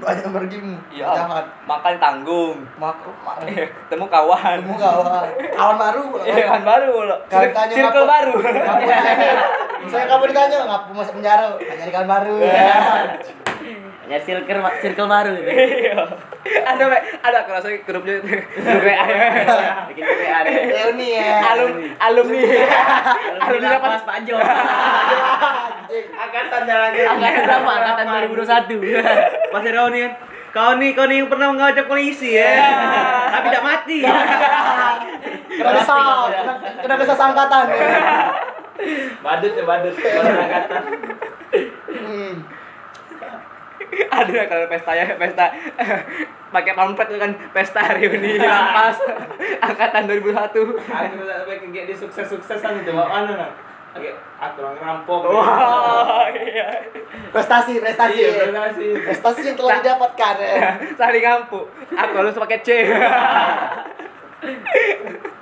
banyak 0.00 0.24
berilmu 0.26 0.80
Iya. 0.88 1.12
jangan 1.12 1.44
Makan 1.68 1.94
tanggung. 2.00 2.56
makro 2.76 3.12
mak 3.20 3.44
Temu 3.86 4.08
kawan. 4.08 4.64
kamu 4.64 4.74
kawan 4.74 5.28
kawan 5.52 5.76
baru 5.76 6.04
Iya 6.24 6.44
kan 6.48 6.62
baru 6.64 6.94
loh. 7.04 7.18
Kalau 7.28 7.44
ditanya 7.44 7.74
Circle 7.76 8.06
baru. 8.08 8.32
misalnya 9.80 10.06
kamu 10.08 10.24
ditanya 10.28 10.56
ngapa 10.64 10.88
masuk 10.90 11.14
penjara 11.20 11.44
nyari 11.52 11.92
kawan 11.92 12.08
baru 12.08 12.34
Ya 12.40 12.72
circle 14.18 14.58
circle 14.82 15.06
baru 15.06 15.30
gitu. 15.38 15.50
Iya. 15.54 16.02
Ada 16.66 16.82
Pak. 16.90 17.00
ada 17.22 17.38
kerasa 17.46 17.68
grupnya 17.86 18.18
itu. 18.18 18.42
Grup 18.58 18.82
WA 18.82 19.04
ya. 19.06 19.28
Bikin 19.86 20.02
PA 20.02 20.38
deh. 20.42 20.54
reuni 20.74 21.08
ya 21.14 21.54
Alum 21.54 21.70
alumni. 22.00 22.40
Alumni 22.40 23.46
Alumni 23.46 23.68
lapas 23.70 24.02
dapat 24.02 24.02
Pak 24.08 24.16
Jo. 24.26 24.36
Angkatan 26.18 26.60
jalan 26.66 26.90
Angkatan 26.96 27.42
berapa? 27.46 27.70
Angkatan 27.70 28.04
2021. 28.34 29.52
Pas 29.54 29.62
ada 29.62 29.82
nih 29.94 30.00
kan. 30.02 30.12
Kau 30.50 30.74
nih, 30.82 30.90
kau 30.98 31.06
nih 31.06 31.22
yang 31.22 31.30
pernah 31.30 31.54
mengajak 31.54 31.86
polisi 31.86 32.34
ya. 32.34 32.58
Tapi 33.30 33.46
tidak 33.54 33.62
mati. 33.62 34.02
kena 35.50 35.70
desal 35.76 36.30
kena, 36.82 36.94
desal 36.98 37.14
angkatan 37.14 37.64
ya. 37.70 37.86
Badut 39.22 39.52
ya 39.54 39.62
badut. 39.62 39.94
Badut 39.94 40.34
angkatan. 40.34 40.82
ada 44.18 44.40
kalau 44.46 44.66
pesta 44.66 44.92
ya 44.92 45.06
pesta 45.14 45.46
pakai 46.54 46.72
pamflet 46.74 47.08
itu 47.08 47.18
kan 47.18 47.32
pesta 47.50 47.82
reuni 47.94 48.38
lapas 48.42 48.98
angkatan 49.60 50.06
2001 50.06 50.34
Aku 50.34 51.22
sampai 51.22 51.56
kayak 51.62 51.86
di 51.86 51.94
sukses-suksesan 51.94 52.82
itu 52.82 52.90
bawa 52.90 53.06
mana 53.08 53.32
nah? 53.36 53.50
Oke, 53.90 54.06
aku 54.38 54.62
orang 54.62 54.78
rampok. 54.78 55.34
wah 55.34 56.22
iya 56.30 56.78
prestasi 57.30 57.82
prestasi 57.82 58.14
Iya, 58.16 58.30
ya. 58.30 58.34
prestasi. 58.46 58.86
prestasi 59.02 59.40
yang 59.44 59.56
telah 59.58 59.76
didapatkan 59.78 60.34
ya. 60.38 60.54
saling 60.94 61.22
ngampu 61.22 61.60
aku 61.90 62.12
lulus 62.16 62.38
pakai 62.38 62.58
C 62.62 62.68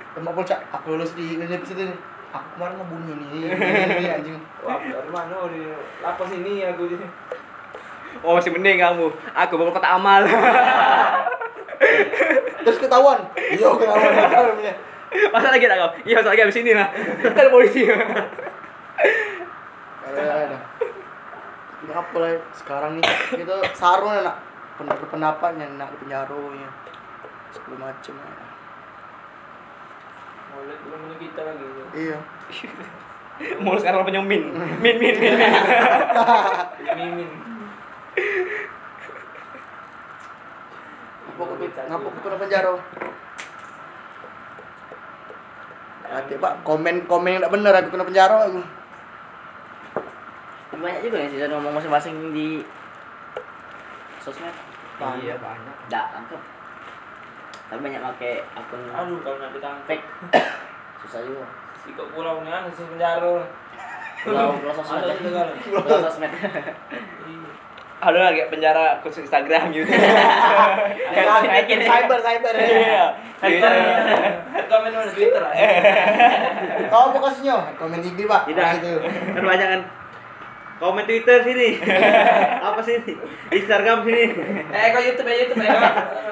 Tembak 0.09 0.33
bocah, 0.33 0.59
aku 0.69 0.87
lulus 0.91 1.15
di 1.15 1.37
universitas 1.37 1.79
ini. 1.79 1.95
Aku 2.29 2.45
kemarin 2.53 2.75
ngebunuh 2.77 3.15
ini, 3.31 3.47
ini, 3.47 3.55
ini 3.55 4.05
anjing. 4.11 4.37
Wah, 4.61 4.77
dari 4.77 5.09
mana 5.09 5.47
di 5.47 5.63
lapas 6.03 6.29
ini 6.29 6.61
aku. 6.61 6.83
Oh 8.25 8.35
masih 8.37 8.51
mending 8.51 8.79
kamu 8.79 9.07
aku 9.33 9.53
baru 9.55 9.71
kota 9.71 9.89
amal 9.95 10.23
Terus 12.59 12.75
ketahuan. 12.75 13.23
Iya, 13.39 13.71
ketahuan. 13.71 14.59
masa 15.33 15.49
lagi 15.49 15.65
tak 15.65 15.77
kau 15.81 15.89
iya 16.05 16.21
masa 16.21 16.29
lagi 16.29 16.41
habis 16.45 16.61
ini 16.61 16.77
lah 16.77 16.85
kan 17.33 17.49
polisi 17.49 17.81
Ada 20.05 20.21
ada. 20.21 20.57
Ini 21.81 21.93
apa 21.97 22.15
lah 22.21 22.37
sekarang 22.53 23.01
nih? 23.01 23.05
Kita 23.41 23.57
sarung 23.73 24.13
nak 24.13 24.37
pendapat 24.77 25.09
pendapatnya 25.09 25.65
nak 25.81 25.89
di 25.93 26.05
penjara 26.05 26.41
ya. 26.53 26.69
Segala 27.49 27.89
macem 27.89 28.13
ya. 28.21 28.45
Mulai 30.53 30.77
belum 30.77 31.01
kita 31.17 31.41
lagi. 31.41 31.65
Iya. 31.97 32.17
mau 33.63 33.79
sekarang 33.79 34.03
punya 34.05 34.21
min 34.21 34.51
min 34.83 34.95
min 34.99 35.15
min 35.15 35.15
min 35.17 35.53
Mimin. 36.99 37.48
Ngapa 41.89 42.05
aku 42.05 42.19
kena 42.21 42.37
penjara? 42.37 42.73
Hati 46.09 46.33
pak, 46.37 46.53
komen 46.61 47.05
komen 47.09 47.37
yang 47.37 47.43
tak 47.45 47.53
benar 47.53 47.73
aku 47.81 47.89
kena 47.93 48.05
penjara 48.05 48.37
aku. 48.45 48.61
Banyak 50.79 51.01
juga 51.01 51.17
yang 51.17 51.29
sih 51.33 51.41
ngomong 51.49 51.73
masing-masing 51.75 52.15
di 52.29 52.61
sosmed. 54.21 54.53
iya 55.19 55.35
banyak 55.41 55.75
Enggak, 55.89 56.05
angkep. 56.13 56.41
Tapi 57.69 57.79
banyak 57.81 58.01
pakai 58.05 58.33
akun 58.53 58.81
Aduh, 58.93 59.17
kalau 59.25 59.37
nak 59.41 59.49
ditangkap. 59.53 59.85
fake. 59.89 60.05
Susah 61.03 61.21
juga. 61.25 61.45
Si 61.81 61.91
kok 61.97 62.09
pulau 62.13 62.45
nih 62.45 62.53
anu 62.53 62.69
si 62.69 62.85
penjara. 62.85 63.33
Pulau 64.21 64.55
pulau 64.61 64.73
sosmed. 64.77 65.09
Pulau 65.65 65.99
sosmed. 66.05 66.31
Iya. 67.99 68.07
ada 68.07 68.31
lagi 68.31 68.41
penjara 68.47 68.95
khusus 69.03 69.27
Instagram 69.27 69.75
gitu 69.75 69.83
Bikin 71.59 71.79
cyber 71.83 72.19
cyber. 72.23 72.53
iya 72.55 73.11
Hater. 73.39 73.71
Komen 74.67 74.91
mana 74.91 75.11
Twitter. 75.11 75.43
Kau 76.91 77.11
apa 77.11 77.17
kasusnya? 77.19 77.55
Komen 77.75 77.99
IG 77.99 78.23
pak. 78.23 78.47
Tidak. 78.47 78.67
Kan 79.35 79.43
banyak 79.43 79.67
kan. 79.67 79.81
Komen 80.79 81.03
Twitter 81.03 81.43
sini. 81.43 81.75
Apa 82.67 82.79
sini? 82.79 83.11
Instagram 83.51 83.99
sini. 83.99 84.31
Eh, 84.71 84.87
kau 84.95 85.03
YouTube 85.03 85.27
ya 85.27 85.35
YouTube 85.43 85.59
ya. 85.59 85.75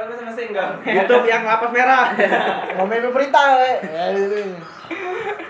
Masing-masing 0.07 0.55
enggak. 0.55 0.71
YouTube 0.83 1.27
yang 1.27 1.43
lapas 1.43 1.67
merah. 1.67 2.15
Komen 2.79 2.99
pemerintah. 3.11 3.59
eh. 3.59 3.77
Ya, 3.83 4.03
gitu. 4.15 4.55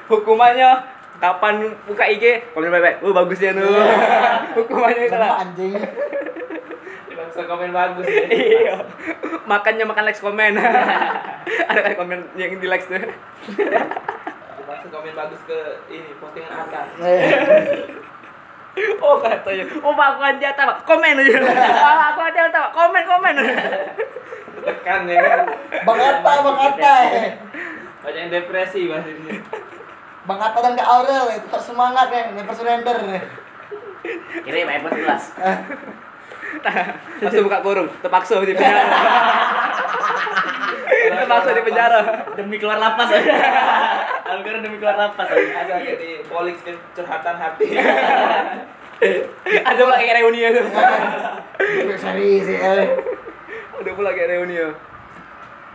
hukumannya 0.10 0.97
kapan 1.18 1.74
buka 1.90 2.04
IG 2.06 2.54
komen 2.54 2.70
bebek. 2.70 3.02
Oh 3.02 3.14
bagus 3.14 3.42
ya 3.42 3.52
tuh. 3.54 3.66
Hukumannya 4.62 5.04
itu 5.10 5.18
lah. 5.18 5.42
Anjing. 5.42 5.74
Bangsa 7.18 7.42
komen 7.50 7.74
bagus 7.74 8.06
ya. 8.06 8.26
iya. 8.30 8.76
Makannya 9.50 9.86
makan 9.90 10.06
likes 10.06 10.22
komen. 10.22 10.54
Ada 11.70 11.80
kan 11.82 11.94
komen 11.98 12.20
yang 12.38 12.54
di 12.54 12.68
likes 12.70 12.86
tuh. 12.86 13.02
Bangsa 14.64 14.88
komen 14.94 15.14
bagus 15.18 15.42
ke 15.50 15.60
ini 15.90 16.14
postingan 16.22 16.54
atas. 16.54 16.88
Eh, 17.02 17.26
oh 19.02 19.18
katanya 19.18 19.66
oh 19.82 19.94
pak 19.98 20.08
aku 20.14 20.22
aja 20.22 20.50
pak 20.54 20.80
komen 20.86 21.18
aja. 21.18 21.38
Oh, 21.42 21.98
aku 22.14 22.20
aja 22.30 22.42
pak 22.54 22.70
komen 22.70 23.04
komen. 23.10 23.36
Tekan 24.62 25.02
ya 25.10 25.20
kan. 25.24 25.40
Bang 25.82 25.98
Atta, 25.98 26.34
Bang 26.46 26.58
Atta. 26.62 26.96
Banyak 28.06 28.22
yang 28.22 28.30
depresi 28.30 28.88
pasti. 28.88 29.14
Bang 30.28 30.40
Atta 30.40 30.60
dan 30.60 30.76
Kak 30.76 30.84
Aurel 30.86 31.26
eh, 31.32 31.40
tetap 31.40 31.62
semangat 31.64 32.12
ya, 32.12 32.36
never 32.36 32.52
surrender. 32.52 32.98
eh. 33.10 33.24
Kirim 34.44 34.68
iPhone 34.68 34.96
11. 35.00 35.40
langsung 37.22 37.44
buka 37.44 37.60
kurung 37.60 37.88
terpaksa 38.00 38.40
di 38.40 38.52
penjara 38.52 38.84
Itu 40.88 41.28
masuk 41.28 41.52
di 41.54 41.64
penjara. 41.64 42.00
Demi 42.36 42.56
keluar 42.58 42.76
lapas. 42.78 43.08
Aku 43.08 44.40
kira 44.42 44.60
demi 44.60 44.78
keluar 44.78 44.96
lapas. 44.98 45.28
Ada 45.28 45.76
jadi 45.80 46.24
polis 46.26 46.60
ke 46.60 46.76
curhatan 46.94 47.36
hati. 47.38 47.68
Ada 49.64 49.80
pula 49.80 49.96
kayak 49.96 50.16
reuni 50.18 50.40
itu. 50.42 50.62
Serius 51.96 52.44
sih. 52.44 52.58
eh. 52.58 52.90
Ada 53.78 53.92
pula 53.94 54.12
kayak 54.12 54.30
reuni 54.34 54.56
ya. 54.56 54.70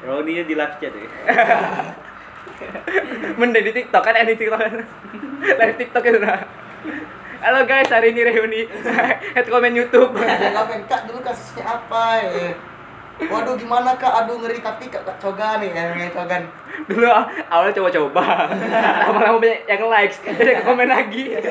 Roninya 0.03 0.45
di 0.45 0.55
live 0.57 0.77
chat 0.77 0.93
ya. 0.93 1.09
Mending 3.23 3.65
di 3.71 3.73
TikTok 3.73 4.03
kan 4.03 4.27
di 4.27 4.35
TikTok 4.35 4.61
kan. 4.61 4.75
Live 5.59 5.77
TikTok 5.79 6.03
itu 6.07 6.19
nah. 6.19 6.43
Halo 7.43 7.67
guys, 7.67 7.91
hari 7.91 8.15
ini 8.15 8.23
reuni. 8.23 8.63
Head 9.35 9.47
comment 9.51 9.75
YouTube. 9.75 10.15
Ya 10.19 10.55
ngapain 10.55 10.83
kak 10.87 11.11
dulu 11.11 11.19
kasusnya 11.23 11.67
apa 11.67 12.23
ya? 12.23 12.55
Waduh 13.27 13.55
gimana 13.59 13.95
kak? 13.99 14.27
Aduh 14.27 14.39
ngeri 14.43 14.63
tapi 14.63 14.87
kak, 14.87 15.03
kak 15.07 15.19
coga 15.19 15.59
nih 15.59 15.75
yang 15.75 15.95
yang 15.99 16.11
cogan. 16.15 16.47
Dulu 16.87 17.07
awalnya 17.51 17.75
coba-coba. 17.79 18.47
Lama-lama 19.11 19.39
banyak 19.43 19.67
yang 19.67 19.83
likes, 19.91 20.23
jadi 20.23 20.63
komen 20.63 20.87
lagi. 20.87 21.35
Ke. 21.35 21.51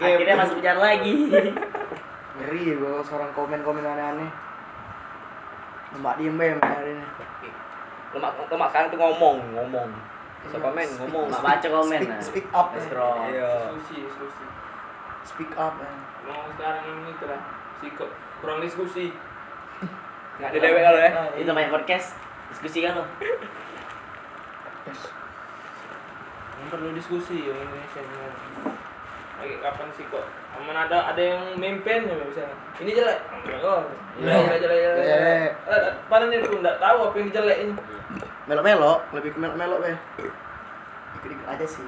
Akhirnya 0.00 0.36
masuk 0.36 0.60
penjara 0.60 0.80
lagi. 0.80 1.32
Ngeri 2.36 2.76
gua 2.76 3.00
seorang 3.00 3.32
komen-komen 3.32 3.84
aneh-aneh. 3.84 4.30
Mbak 5.96 6.14
diem 6.20 6.36
be 6.36 6.52
mbak 6.60 6.68
hari 6.68 6.92
ini. 6.92 7.06
Lemak 8.14 8.32
lemak 8.46 8.68
sekarang 8.70 8.88
tuh 8.92 8.98
ngomong, 9.00 9.36
ngomong. 9.56 9.88
Bisa 10.46 10.56
komen, 10.62 10.86
ngomong. 11.02 11.26
Mak 11.26 11.42
baca 11.42 11.66
komen. 11.66 12.00
Speak, 12.22 12.22
speak 12.22 12.46
up. 12.54 12.70
ya. 12.70 12.80
Scroll. 12.86 13.18
Iya. 13.34 13.50
Diskusi, 13.66 13.96
diskusi. 14.06 14.44
Speak 15.26 15.52
up. 15.58 15.74
ya. 15.82 15.90
Mau 16.26 16.46
sekarang 16.54 16.84
ini 16.86 17.10
itu 17.10 17.24
lah. 17.26 17.40
Sikap 17.82 18.10
kurang 18.38 18.58
diskusi. 18.62 19.10
Enggak 20.36 20.48
ada 20.52 20.58
dewek 20.60 20.82
kalau 20.86 21.00
ya. 21.00 21.10
Itu 21.34 21.50
banyak 21.50 21.72
podcast. 21.74 22.14
Diskusi 22.54 22.78
kan 22.86 22.94
lo. 23.00 23.04
Yang 26.56 26.68
perlu 26.70 26.88
diskusi 26.94 27.36
yang 27.42 27.58
Indonesia 27.58 28.00
ini. 28.00 28.16
Lagi 29.36 29.56
kapan 29.60 29.88
sih 29.98 30.04
kok? 30.08 30.24
Aman 30.56 30.76
ada 30.76 31.12
ada 31.12 31.20
yang 31.20 31.40
memimpin 31.56 32.08
ya 32.08 32.14
misalnya. 32.16 32.56
Ini 32.80 32.90
jelek. 32.96 33.18
Oh, 33.60 33.82
jelek 34.16 34.60
jelek 34.60 34.60
jelek. 34.60 34.80
jelek. 34.80 35.04
Jelek. 35.04 35.50
Eh, 35.68 35.92
Padahal 36.08 36.30
dia 36.32 36.40
pun 36.44 36.58
enggak 36.64 36.78
tahu 36.80 36.98
apa 37.08 37.16
yang 37.20 37.30
jelek 37.32 37.58
ini. 37.60 37.72
Melok-melok, 38.46 38.98
lebih 39.12 39.30
ke 39.34 39.38
melok-melok 39.42 39.78
be. 39.84 39.92
Ikut-ikut 41.20 41.46
aja 41.50 41.66
sih. 41.66 41.84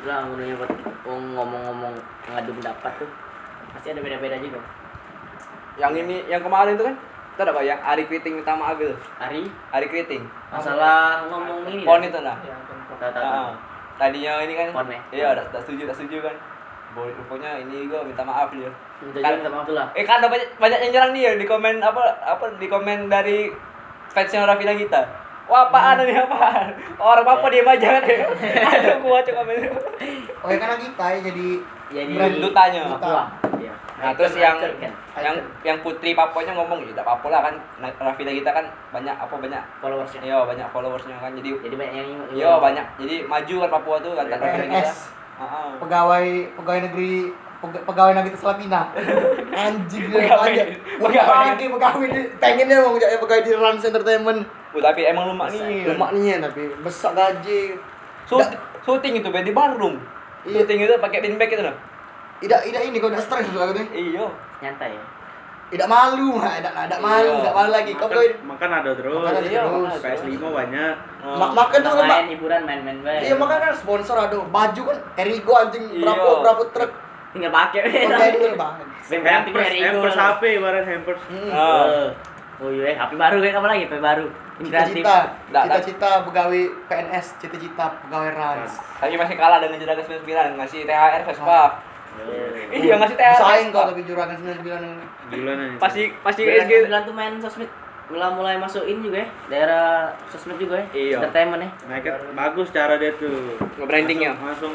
Udah 0.00 0.18
menurutnya 0.28 0.54
buat 0.56 0.70
ngomong-ngomong 1.04 1.94
ngadu 2.30 2.50
pendapat 2.56 2.92
tuh 3.02 3.10
pasti 3.74 3.88
ada 3.92 4.00
beda-beda 4.00 4.36
juga. 4.40 4.60
Yang 5.76 5.92
ini 6.06 6.16
yang 6.30 6.42
kemarin 6.42 6.74
tuh 6.78 6.88
kan 6.88 6.96
Tahu 7.38 7.46
ada 7.46 7.56
Pak 7.56 7.64
yang 7.64 7.80
Ari 7.80 8.04
Kriting 8.04 8.34
minta 8.42 8.52
maaf 8.52 8.76
itu. 8.76 8.92
Hari 9.16 9.48
Ari 9.72 9.86
Kriting. 9.88 10.28
masalah 10.52 11.24
ngomong 11.30 11.64
ini. 11.72 11.84
Pon 11.88 12.04
itu 12.04 12.20
nah. 12.20 12.36
Ya, 12.44 12.52
tadinya 14.00 14.32
ini 14.40 14.54
kan 14.56 14.66
Pon 14.72 14.88
ya? 14.88 15.00
iya 15.12 15.26
udah 15.36 15.44
tak 15.52 15.60
setuju 15.64 15.92
tak 15.92 15.96
setuju 16.00 16.16
kan 16.24 16.36
boleh 16.90 17.12
rupanya 17.14 17.50
ini 17.58 17.86
gua 17.86 18.02
minta 18.02 18.22
maaf 18.22 18.50
dia 18.50 18.70
Minta 19.00 19.18
Kan- 19.22 19.38
minta 19.38 19.50
maaf 19.50 19.68
lah. 19.70 19.86
eh 19.94 20.02
kan 20.02 20.18
ada 20.18 20.28
banyak 20.28 20.48
banyak 20.58 20.78
yang 20.84 20.92
nyerang 20.92 21.12
dia 21.14 21.30
di 21.34 21.46
komen 21.46 21.78
apa 21.78 22.02
apa 22.20 22.44
di 22.58 22.66
komen 22.66 23.06
dari 23.06 23.48
fansnya 24.10 24.42
Raffi 24.42 24.66
kita 24.66 25.00
wah 25.46 25.66
apaan 25.66 25.98
ini 26.00 26.14
apaan? 26.14 26.70
Orang 26.94 27.26
apa 27.26 27.46
diem 27.50 27.66
aja 27.66 27.98
kan 27.98 28.02
ada 28.78 29.02
gua 29.02 29.18
coba 29.18 29.42
komen. 29.42 29.66
Oh 30.40 30.48
ya 30.48 30.56
karena 30.56 30.76
kita 30.78 31.04
ya 31.10 31.18
jadi 31.26 31.46
Jadi 31.90 32.12
brand 32.14 32.36
dutanya. 32.38 32.82
Papua. 32.94 33.22
Iya. 33.58 33.74
nah 33.98 34.14
terus 34.14 34.32
yang 34.32 34.56
Icon, 34.56 34.72
kan? 34.78 34.92
yang 35.20 35.36
yang 35.60 35.76
putri 35.82 36.14
Papuanya 36.14 36.54
ngomong 36.54 36.80
ya 36.80 36.94
tidak 36.94 37.02
apa 37.04 37.26
lah 37.28 37.40
kan. 37.42 37.54
Nah, 37.82 37.90
Raffi 37.92 38.22
kita 38.22 38.50
kan 38.50 38.62
banyak 38.94 39.10
apa 39.12 39.34
banyak 39.34 39.62
followersnya. 39.82 40.20
iya 40.22 40.38
banyak 40.38 40.66
followersnya 40.70 41.18
kan 41.18 41.34
jadi 41.34 41.50
Jadi 41.58 41.74
banyak 41.74 41.94
yang 41.94 42.08
iya 42.30 42.50
banyak. 42.56 42.86
Jadi 42.96 43.14
maju 43.26 43.54
kan 43.58 43.70
Papua 43.74 43.96
tuh 43.98 44.14
kan 44.14 44.26
Raffi 44.30 44.70
kita 44.70 44.92
Heeh. 45.40 45.68
pegawai 45.78 46.26
pegawai 46.54 46.80
negeri 46.84 47.32
pega- 47.58 47.84
pegawai 47.84 48.12
negeri 48.14 48.36
Selapina 48.36 48.92
anjing 49.58 50.04
dia 50.06 50.20
aja 50.22 50.28
pegawai. 50.28 50.52
pegawai 51.00 51.48
pegawai 51.56 52.06
di 52.06 52.20
pengennya 52.36 52.76
mau 52.78 52.94
jadi 52.94 53.16
pegawai 53.16 53.42
di 53.42 53.52
Rans 53.52 53.82
Entertainment 53.82 54.40
Oh, 54.70 54.78
tapi 54.78 55.02
emang 55.02 55.34
lemak 55.34 55.50
nih 55.50 55.82
lemak 55.84 56.14
nih 56.14 56.38
tapi 56.38 56.70
besar 56.78 57.10
gaji 57.10 57.74
syuting 58.80 59.18
itu 59.18 59.26
di 59.26 59.50
Bandung. 59.50 59.98
Iya. 60.40 60.62
Syuting 60.62 60.78
itu 60.80 60.94
pakai 60.96 61.18
bin 61.20 61.34
bag 61.34 61.50
itu 61.50 61.58
nah. 61.58 61.74
tidak 62.38 62.60
tidak 62.62 62.82
ini 62.86 62.96
kau 62.96 63.10
tidak 63.10 63.20
stres 63.20 63.50
juga 63.50 63.74
gitu 63.74 63.82
Iya. 63.90 64.24
nyantai 64.62 64.94
ya. 64.94 65.02
Tidak 65.70 65.86
malu 65.86 66.28
mah 66.36 66.52
tidak 66.52 66.72
tidak 66.76 67.00
malu 67.00 67.30
Iya. 67.30 67.38
tidak 67.40 67.54
malu 67.54 67.70
lagi 67.70 67.92
Makan, 67.92 68.02
kau 68.04 68.22
makan 68.44 68.70
ada 68.74 68.90
terus. 68.92 69.14
Makan 69.16 69.32
ada 69.32 69.40
Iya, 69.40 69.60
terus. 69.60 69.70
makan 69.72 69.86
ada. 69.88 70.02
PS5 70.04 70.42
banyak. 70.42 70.94
Oh. 71.20 71.36
Mak- 71.36 71.54
makan 71.54 71.78
tuh 71.80 71.92
main 72.02 72.26
hiburan 72.28 72.60
main-main 72.64 72.98
baik. 73.00 73.20
iya 73.22 73.34
makanya 73.34 73.60
kan 73.62 73.74
sponsor 73.74 74.16
ada 74.18 74.36
baju 74.36 74.82
kan 74.84 74.98
Erigo 75.16 75.52
anjing 75.54 75.84
berapa 75.96 76.18
Iya. 76.20 76.38
berapa 76.42 76.62
truk 76.70 76.90
tinggal 77.30 77.52
pakai. 77.52 77.80
Pemain 77.86 78.30
dulu 78.36 78.48
bang 78.54 78.74
Hampers, 79.10 79.66
Erigo. 79.68 79.86
hampers 79.88 80.16
HP 80.16 80.42
ibarat 80.56 80.84
hampers. 80.84 81.22
Hmm. 81.26 81.50
Eh. 81.50 82.08
Oh 82.60 82.68
iya, 82.68 82.92
HP 82.92 83.16
baru 83.16 83.40
kayak 83.40 83.56
apa 83.56 83.68
lagi? 83.68 83.82
HP 83.84 83.94
baru. 83.98 84.26
Cita-cita 84.60 85.16
cita-cita 85.48 86.10
pegawai 86.22 86.60
PNS 86.84 87.26
cita-cita 87.40 87.96
pegawai 88.04 88.28
Rans 88.30 88.76
Tapi 89.00 89.16
masih 89.16 89.32
kalah 89.32 89.56
dengan 89.56 89.80
Juragan 89.80 90.04
99 90.04 90.60
ngasih 90.60 90.80
THR 90.84 91.22
Vespa. 91.24 91.62
Eh, 92.70 92.80
Iya 92.80 92.94
ngasih 92.96 93.16
THR. 93.16 93.36
Saing 93.36 93.68
kau 93.70 93.84
tapi 93.84 94.02
juragan 94.02 94.36
99 94.36 94.62
yang 94.80 94.98
Gila 95.28 95.52
nih. 95.54 95.70
Pasti 95.76 96.02
pasti 96.20 96.42
SG. 96.44 96.72
sembilan 96.82 97.02
tuh 97.02 97.14
main 97.14 97.32
sosmed 97.36 97.70
mulai 98.08 98.26
mulai 98.28 98.54
masukin 98.56 98.98
juga 98.98 99.18
ya 99.18 99.28
daerah 99.46 99.86
sosmed 100.26 100.58
juga 100.58 100.74
ya 100.76 100.86
Iya. 100.92 101.16
entertainment 101.20 101.62
ya 101.62 101.70
Mereka 101.86 102.10
bagus 102.32 102.68
cara 102.70 102.94
dia 102.96 103.14
tuh. 103.14 103.54
Nge-brandingnya. 103.76 104.34
Langsung, 104.34 104.74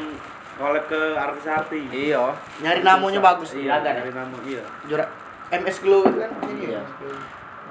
collab 0.56 0.84
ke 0.86 1.00
artis-artis. 1.14 1.84
Iya. 1.90 2.32
nyari 2.58 2.80
namunya 2.80 3.20
bagus 3.20 3.52
Iya, 3.52 3.76
Juragan. 3.76 3.94
dari 3.94 4.10
nama 4.10 4.36
iya. 4.42 4.62
Jura 4.84 5.04
MS 5.52 5.76
Glow 5.78 6.00
itu 6.02 6.16
kan 6.16 6.30
ini 6.46 6.64
Iya. 6.66 6.80
ya. 6.80 7.16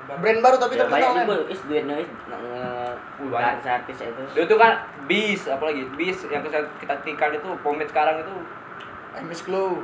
Brand 0.05 0.37
baru 0.39 0.55
tapi 0.55 0.73
Ya, 0.73 0.79
terkenal 0.79 1.01
banyak 1.01 1.11
kan. 1.11 1.25
juga 1.25 1.35
is 1.49 1.61
duitnya 1.65 1.95
is 1.97 2.09
banyak. 2.29 3.53
nge 3.57 3.69
artis 3.73 3.97
itu 3.99 4.21
Itu 4.37 4.55
kan 4.55 4.71
bis 5.03 5.41
apalagi 5.45 5.81
bis 5.91 6.17
yang 6.25 6.41
kita 6.41 6.61
kita 6.77 6.93
tinggal 7.01 7.29
itu 7.31 7.49
pomade 7.59 7.89
sekarang 7.89 8.21
itu 8.21 8.33
MS 9.21 9.41
Glow. 9.43 9.79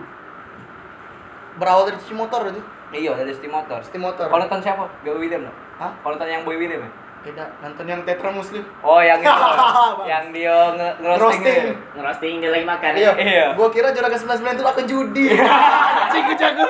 Berawal 1.54 1.84
dari 1.86 1.98
cuci 1.98 2.13
motor 2.13 2.41
itu. 2.48 2.62
iya 2.91 3.12
dari 3.13 3.32
steam 3.32 3.50
motor. 3.50 3.80
Steam 3.82 4.02
motor. 4.02 4.26
Kalau 4.26 4.41
nonton 4.41 4.60
siapa? 4.60 4.84
Boy 5.02 5.15
William 5.17 5.44
loh. 5.44 5.56
Hah? 5.78 5.91
Kalau 5.98 6.15
nonton 6.15 6.28
yang 6.28 6.44
Boy 6.44 6.56
William 6.56 6.82
ya? 6.82 6.91
Beda. 7.22 7.46
Nonton 7.62 7.86
yang 7.86 8.02
Tetra 8.02 8.30
Muslim. 8.30 8.65
Oh 8.82 8.98
yang 8.98 9.20
itu. 9.20 9.30
yang 10.12 10.26
dia 10.32 10.56
nge- 10.74 10.96
ngerosting. 11.00 11.63
Ngerosting 11.94 12.34
dia 12.39 12.50
lagi 12.50 12.65
makan 12.65 12.91
Iya. 12.91 13.04
ya 13.06 13.13
Iya. 13.15 13.46
Gua 13.54 13.70
kira 13.70 13.91
juragan 13.91 14.17
99 14.17 14.58
itu 14.58 14.63
akun 14.65 14.86
judi. 14.86 15.26
Anjing 15.38 16.24
gua 16.26 16.36
jago. 16.36 16.65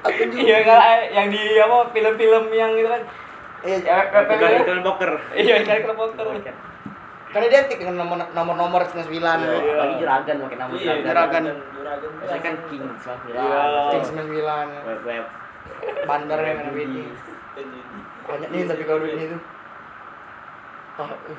akun 0.00 0.28
judi. 0.30 0.44
Iya 0.46 0.58
kan 0.62 0.78
yang 1.10 1.26
di 1.28 1.42
apa 1.56 1.76
film-film 1.90 2.44
yang 2.50 2.72
itu 2.74 2.88
kan. 2.88 3.02
Iya, 3.60 3.76
Iklan 3.76 4.24
iklan 4.56 4.80
poker. 4.80 5.10
Iya, 5.36 5.56
kayak 5.60 5.84
kelompok 5.84 6.16
karena 7.30 7.46
identik 7.46 7.78
dengan 7.78 7.94
nomor 7.96 8.16
nomor 8.34 8.54
nomor 8.58 8.80
99. 8.82 9.06
Iya. 9.06 9.74
lagi 9.76 9.94
juragan 9.98 10.36
pakai 10.42 10.58
nama 10.58 10.72
Iya, 10.74 10.92
Juragan. 11.00 11.44
Juragan. 11.70 12.10
saya 12.26 12.40
kan 12.42 12.54
king 12.66 12.84
sama 12.98 13.22
Iya. 13.24 13.62
King 13.90 14.02
99. 14.04 14.68
web 14.82 15.00
web 15.06 15.26
Bandar 16.02 16.40
yang 16.42 16.58
ada 16.60 16.70
ini. 16.72 17.02
Banyak 18.26 18.48
nih 18.50 18.62
tapi 18.66 18.82
kalau 18.82 19.06
itu. 19.06 19.38
Oh, 20.96 21.06
eh. 21.06 21.38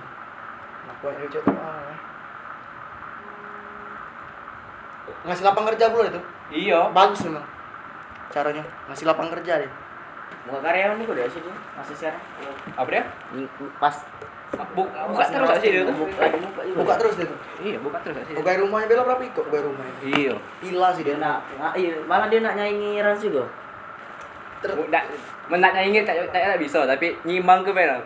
Anak 0.82 0.96
buah 1.00 1.14
lucu 1.20 1.40
tuh. 1.40 1.54
Ah. 1.54 1.94
Ngasih 5.22 5.44
lapang 5.44 5.66
kerja 5.70 5.86
belum 5.92 6.06
itu? 6.08 6.22
Iya. 6.52 6.80
Bagus 6.90 7.20
memang. 7.28 7.46
Caranya 8.32 8.64
ngasih 8.88 9.06
lapang 9.06 9.28
kerja 9.30 9.60
deh. 9.60 9.72
buka 10.42 10.58
karyawan 10.64 10.98
nih 10.98 11.06
kok 11.06 11.14
dari 11.14 11.30
situ 11.30 11.52
masih 11.78 11.94
sekarang 11.94 12.24
Apa 12.74 12.90
dia? 12.90 13.04
pas 13.78 13.94
Bu- 14.52 14.88
buka 14.88 15.26
terus 15.26 15.50
aja 15.50 15.64
dia 15.64 15.82
tuh. 15.82 15.96
buka 15.96 16.24
buka 16.30 16.62
Buka 16.74 16.94
terus 16.96 17.14
deh 17.16 17.26
tuh. 17.26 17.40
Iya, 17.62 17.78
buka 17.80 17.98
terus 18.00 18.16
aja. 18.18 18.32
Pegawai 18.32 18.60
rumahnya 18.62 18.88
bela 18.88 19.04
berapa 19.06 19.24
ikut 19.26 19.44
pegawai 19.44 19.66
rumahnya? 19.68 19.96
Iya. 20.02 20.34
Gila 20.62 20.90
sih 20.92 21.04
dia 21.04 21.16
dia. 21.16 21.22
nak 21.22 21.38
nak- 21.56 21.76
iya 21.76 21.92
malah 22.02 22.28
dia 22.28 22.40
nak 22.40 22.54
nyaingi 22.54 23.00
Rans 23.00 23.22
juga 23.22 23.44
Ter- 24.60 24.78
Nak 24.78 25.04
menaknya 25.48 25.82
ingin 25.84 26.04
tak 26.04 26.16
tak 26.30 26.42
tak 26.46 26.60
bisa 26.60 26.86
tapi 26.86 27.18
nyimbang 27.24 27.64
ke 27.64 27.72
mana? 27.72 27.98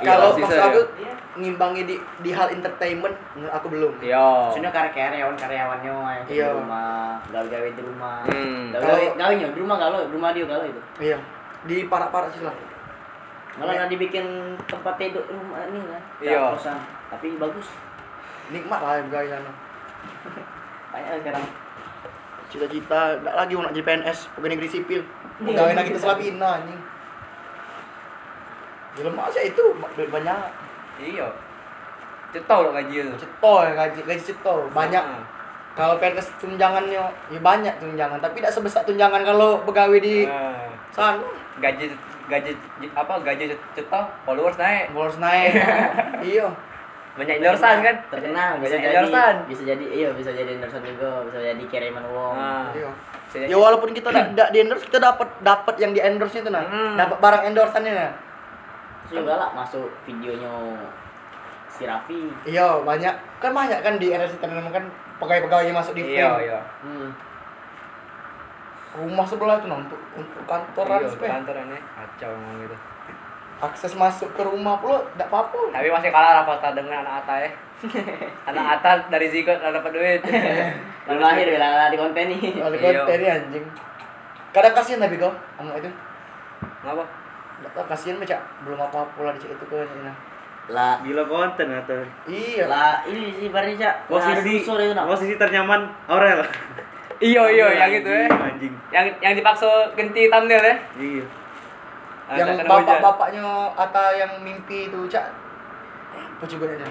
Kalau 0.00 0.32
Iya, 0.32 0.40
maksud 0.40 0.48
sisa 0.48 0.62
aku 0.64 0.80
dia. 0.96 1.12
ngimbangi 1.36 1.82
di 1.84 1.94
di 2.18 2.30
hal 2.32 2.48
entertainment 2.48 3.14
aku 3.46 3.66
belum. 3.68 3.92
Iya. 4.00 4.48
Maksudnya 4.48 4.70
karya 4.70 4.90
karyawan 4.90 5.36
karyawannya 5.36 5.92
yang 5.92 6.24
Iya. 6.26 6.46
di 6.48 6.56
rumah 6.56 6.90
gawe-gawe 7.28 7.68
di 7.70 7.82
rumah 7.82 8.16
Hmm. 8.24 8.64
gawe 8.72 9.04
gawe 9.14 9.32
di 9.36 9.60
rumah 9.60 9.76
galau 9.76 10.00
di 10.00 10.10
rumah 10.10 10.30
dia 10.30 10.42
galau 10.42 10.64
itu 10.64 10.80
Iya. 10.98 11.18
Di 11.62 11.86
parak-parak 11.86 12.32
sih 12.32 12.42
lah. 12.42 12.54
Malah 13.52 13.84
nanti 13.84 14.00
bikin 14.00 14.24
tempat 14.64 14.96
tidur 14.96 15.20
rumah 15.28 15.60
ini 15.68 15.84
kan 15.84 16.02
Iya. 16.24 16.56
kosan. 16.56 16.78
Tapi 17.12 17.36
bagus. 17.36 17.68
Nikmat 18.48 18.80
lah 18.80 18.96
pegawai 19.04 19.28
sana. 19.28 19.52
banyak 20.92 21.12
sekarang. 21.20 21.46
Cita-cita 22.48 23.00
enggak 23.20 23.34
lagi 23.36 23.52
mau 23.56 23.64
nak 23.64 23.72
jadi 23.72 23.84
PNS 23.84 24.18
pegawai 24.32 24.52
negeri 24.56 24.68
sipil. 24.68 25.00
Pegawai 25.40 25.72
negeri 25.76 25.96
Selabina 25.96 26.48
anjing. 26.60 26.80
Jelema 28.92 29.24
sih 29.32 29.48
itu 29.48 29.64
duit 29.96 30.10
banyak. 30.12 30.36
Iya. 31.00 31.28
Cetau 32.32 32.64
lo 32.64 32.70
gaji 32.72 33.04
itu. 33.04 33.12
cetol 33.20 33.72
gaji 33.72 34.00
gaji 34.04 34.22
cetol 34.22 34.68
banyak. 34.72 35.04
Kalau 35.72 35.96
PNS 35.96 36.28
tunjangannya 36.36 37.04
ya 37.32 37.40
banyak 37.40 37.74
tunjangan. 37.80 38.20
Tapi 38.20 38.40
tidak 38.40 38.52
sebesar 38.52 38.84
tunjangan 38.84 39.24
kalau 39.24 39.60
pegawai 39.64 40.00
di 40.00 40.28
sana. 40.92 41.20
Gaji 41.60 41.92
gaji 42.32 42.52
apa 42.90 43.12
gaji 43.20 43.44
cetau 43.72 44.02
followers 44.22 44.56
naik 44.56 44.88
harus 44.90 45.18
naik 45.18 45.52
iya 46.32 46.48
banyak 47.12 47.34
endorsean 47.38 47.78
kan 47.78 47.96
terkenal 48.08 48.56
bisa 48.56 48.74
jadi 48.74 48.96
endorsean. 48.96 49.36
bisa 49.44 49.62
jadi 49.66 49.84
iya 49.86 50.08
bisa 50.10 50.30
jadi 50.30 50.50
endorsean 50.54 50.80
juga 50.82 51.08
bisa 51.22 51.38
jadi 51.44 51.64
kiriman 51.66 52.04
uang 52.06 52.34
Ah. 52.34 52.72
iya 52.72 52.88
ya 53.44 53.56
walaupun 53.56 53.92
kita 53.92 54.08
tidak 54.08 54.48
di 54.48 54.58
endorse 54.58 54.84
kita 54.84 54.96
dapat 54.98 55.28
dapat 55.40 55.74
yang 55.76 55.92
di 55.92 56.00
endorse 56.00 56.36
itu 56.36 56.48
nah 56.48 56.60
Hmm. 56.62 56.96
dapat 56.96 57.16
barang 57.18 57.42
endorsannya 57.46 57.92
nah 57.92 58.12
Terus 59.02 59.18
juga 59.18 59.34
lah 59.36 59.48
masuk 59.52 59.92
videonya 60.02 60.48
si 61.68 61.84
Raffi 61.84 62.32
iya 62.44 62.80
banyak 62.80 63.12
kan 63.38 63.52
banyak 63.52 63.78
kan 63.78 63.96
di 63.96 64.08
endorse 64.08 64.32
itu 64.32 64.44
kan 64.44 64.84
pegawai-pegawai 65.18 65.64
yang 65.64 65.76
masuk 65.76 65.92
di 65.92 66.02
iya 66.10 66.28
frame. 66.30 66.44
iya 66.46 66.60
hmm. 66.80 67.08
Rumah 68.92 69.24
sebelah 69.24 69.56
itu 69.60 69.66
nah 69.72 69.78
untuk 69.80 70.00
untuk 70.12 70.42
kantoran 70.44 71.00
iya 71.00 71.08
spek. 71.08 71.28
kantoran 71.28 71.66
ya. 71.72 71.80
Kacau 71.80 72.30
ngomong 72.36 72.56
gitu 72.66 72.76
akses 73.62 73.94
masuk 73.94 74.34
ke 74.34 74.42
rumah 74.42 74.82
pula 74.82 74.98
tidak 75.14 75.30
apa-apa. 75.30 75.70
Tapi 75.70 75.86
masih 75.86 76.10
kalah 76.10 76.42
Rafathar 76.42 76.74
dengan 76.74 77.06
anak 77.06 77.22
Ata 77.22 77.34
ya. 77.46 77.50
Anak 78.50 78.66
Ata 78.78 78.90
dari 79.06 79.30
Zigot 79.30 79.62
nggak 79.62 79.78
dapat 79.78 79.92
duit. 79.94 80.20
Belum 81.06 81.22
lahir 81.22 81.46
bila 81.46 81.86
di 81.90 81.98
konten 81.98 82.26
nih 82.30 82.58
Kalau 82.58 82.74
Iya. 82.74 83.06
konten 83.06 83.16
ini 83.22 83.28
anjing. 83.30 83.64
Kadang 84.50 84.74
kasihan 84.74 85.00
tapi 85.06 85.16
kau 85.22 85.30
anak 85.62 85.78
itu. 85.78 85.90
Ngapa? 86.82 87.04
Nggak 87.62 87.72
tahu 87.78 87.84
kasihan 87.86 88.18
baca 88.18 88.36
belum 88.66 88.78
apa-apa 88.82 89.18
lah 89.22 89.32
dicek 89.38 89.54
itu 89.54 89.64
kan 89.70 89.86
nah. 90.02 90.16
lah. 90.66 90.94
Gila 91.06 91.24
konten 91.30 91.66
atau 91.70 92.02
iya. 92.26 92.66
Lah 92.66 93.06
ini 93.06 93.30
sih 93.38 93.46
baru 93.46 93.70
cak 93.78 94.10
posisi 94.10 94.66
posisi 94.90 95.34
ternyaman 95.38 95.86
Aurel. 96.10 96.42
iya 97.22 97.42
iya 97.48 97.66
yang 97.78 97.92
itu 97.94 98.10
ya 98.10 98.26
Anjing. 98.26 98.74
yang 98.90 99.06
yang 99.20 99.32
dipaksa 99.32 99.68
ganti 99.94 100.26
thumbnail 100.26 100.58
ya 100.60 100.76
Iya. 100.98 101.24
Ah, 102.24 102.34
yang 102.34 102.48
bapak-bapaknya 102.60 103.44
Ata 103.72 104.14
yang 104.14 104.40
mimpi 104.40 104.88
itu 104.88 105.04
cak. 105.06 105.26
Apa 106.12 106.44
coba 106.46 106.64
dia? 106.66 106.88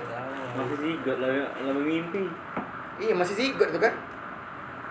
Masih 0.54 0.78
zigot 0.78 1.18
lah 1.18 1.30
lah 1.58 1.76
mimpi. 1.76 2.28
iya 2.98 3.12
masih 3.12 3.34
zigot 3.34 3.68
itu 3.68 3.80
kan. 3.80 3.94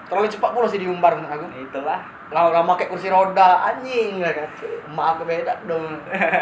Terlalu 0.07 0.27
cepat 0.29 0.51
pula 0.51 0.67
sih 0.67 0.77
diumbar 0.77 1.15
menurut 1.15 1.31
aku. 1.31 1.47
Itulah. 1.55 2.03
Lah 2.29 2.51
lah 2.51 2.63
pakai 2.65 2.91
kursi 2.91 3.07
roda 3.07 3.63
anjing. 3.65 4.19
Lah 4.19 4.33
kan 4.33 4.49
emak 4.89 5.07
aku 5.13 5.23
beda 5.25 5.55
dong. 5.65 5.87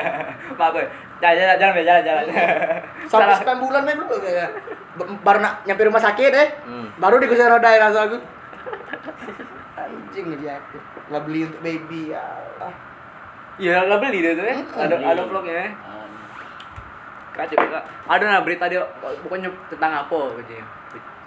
Maaf 0.58 0.72
gue 0.72 0.86
jalan 1.18 1.36
jalan 1.36 1.56
jalan 1.58 1.84
jalan 1.84 2.02
jalan. 2.02 2.24
Sampai. 3.10 3.34
9 3.36 3.60
bulan 3.60 3.82
main 3.82 3.98
dulu 3.98 4.16
kayak 4.18 4.48
B- 4.94 5.20
baru 5.20 5.38
nak 5.38 5.62
nyampe 5.62 5.82
rumah 5.84 6.00
sakit 6.00 6.28
deh 6.28 6.48
Hmm. 6.64 6.86
baru 6.96 7.16
di 7.16 7.26
kursi 7.26 7.40
roda 7.40 7.66
ya 7.66 7.80
langsung 7.80 8.04
aku 8.04 8.18
anjing 9.78 10.26
dia. 10.40 10.58
Aku 10.58 10.76
lah 11.08 11.20
beli 11.24 11.48
untuk 11.48 11.60
baby 11.64 12.12
ya 12.12 12.24
iya 13.58 13.84
lah 13.86 13.98
beli 13.98 14.22
dia 14.22 14.32
tuh 14.38 14.44
ya. 14.46 14.56
Ada 14.62 14.96
ada 15.02 15.22
vlognya 15.26 15.54
ya. 15.54 15.68
Kacau 17.34 17.56
kak. 17.58 17.84
Ada 18.10 18.24
nah 18.26 18.40
berita 18.42 18.64
dia 18.66 18.82
bukannya 19.22 19.50
tentang 19.70 19.92
apa 20.06 20.18
gitu 20.42 20.52
ya. 20.58 20.66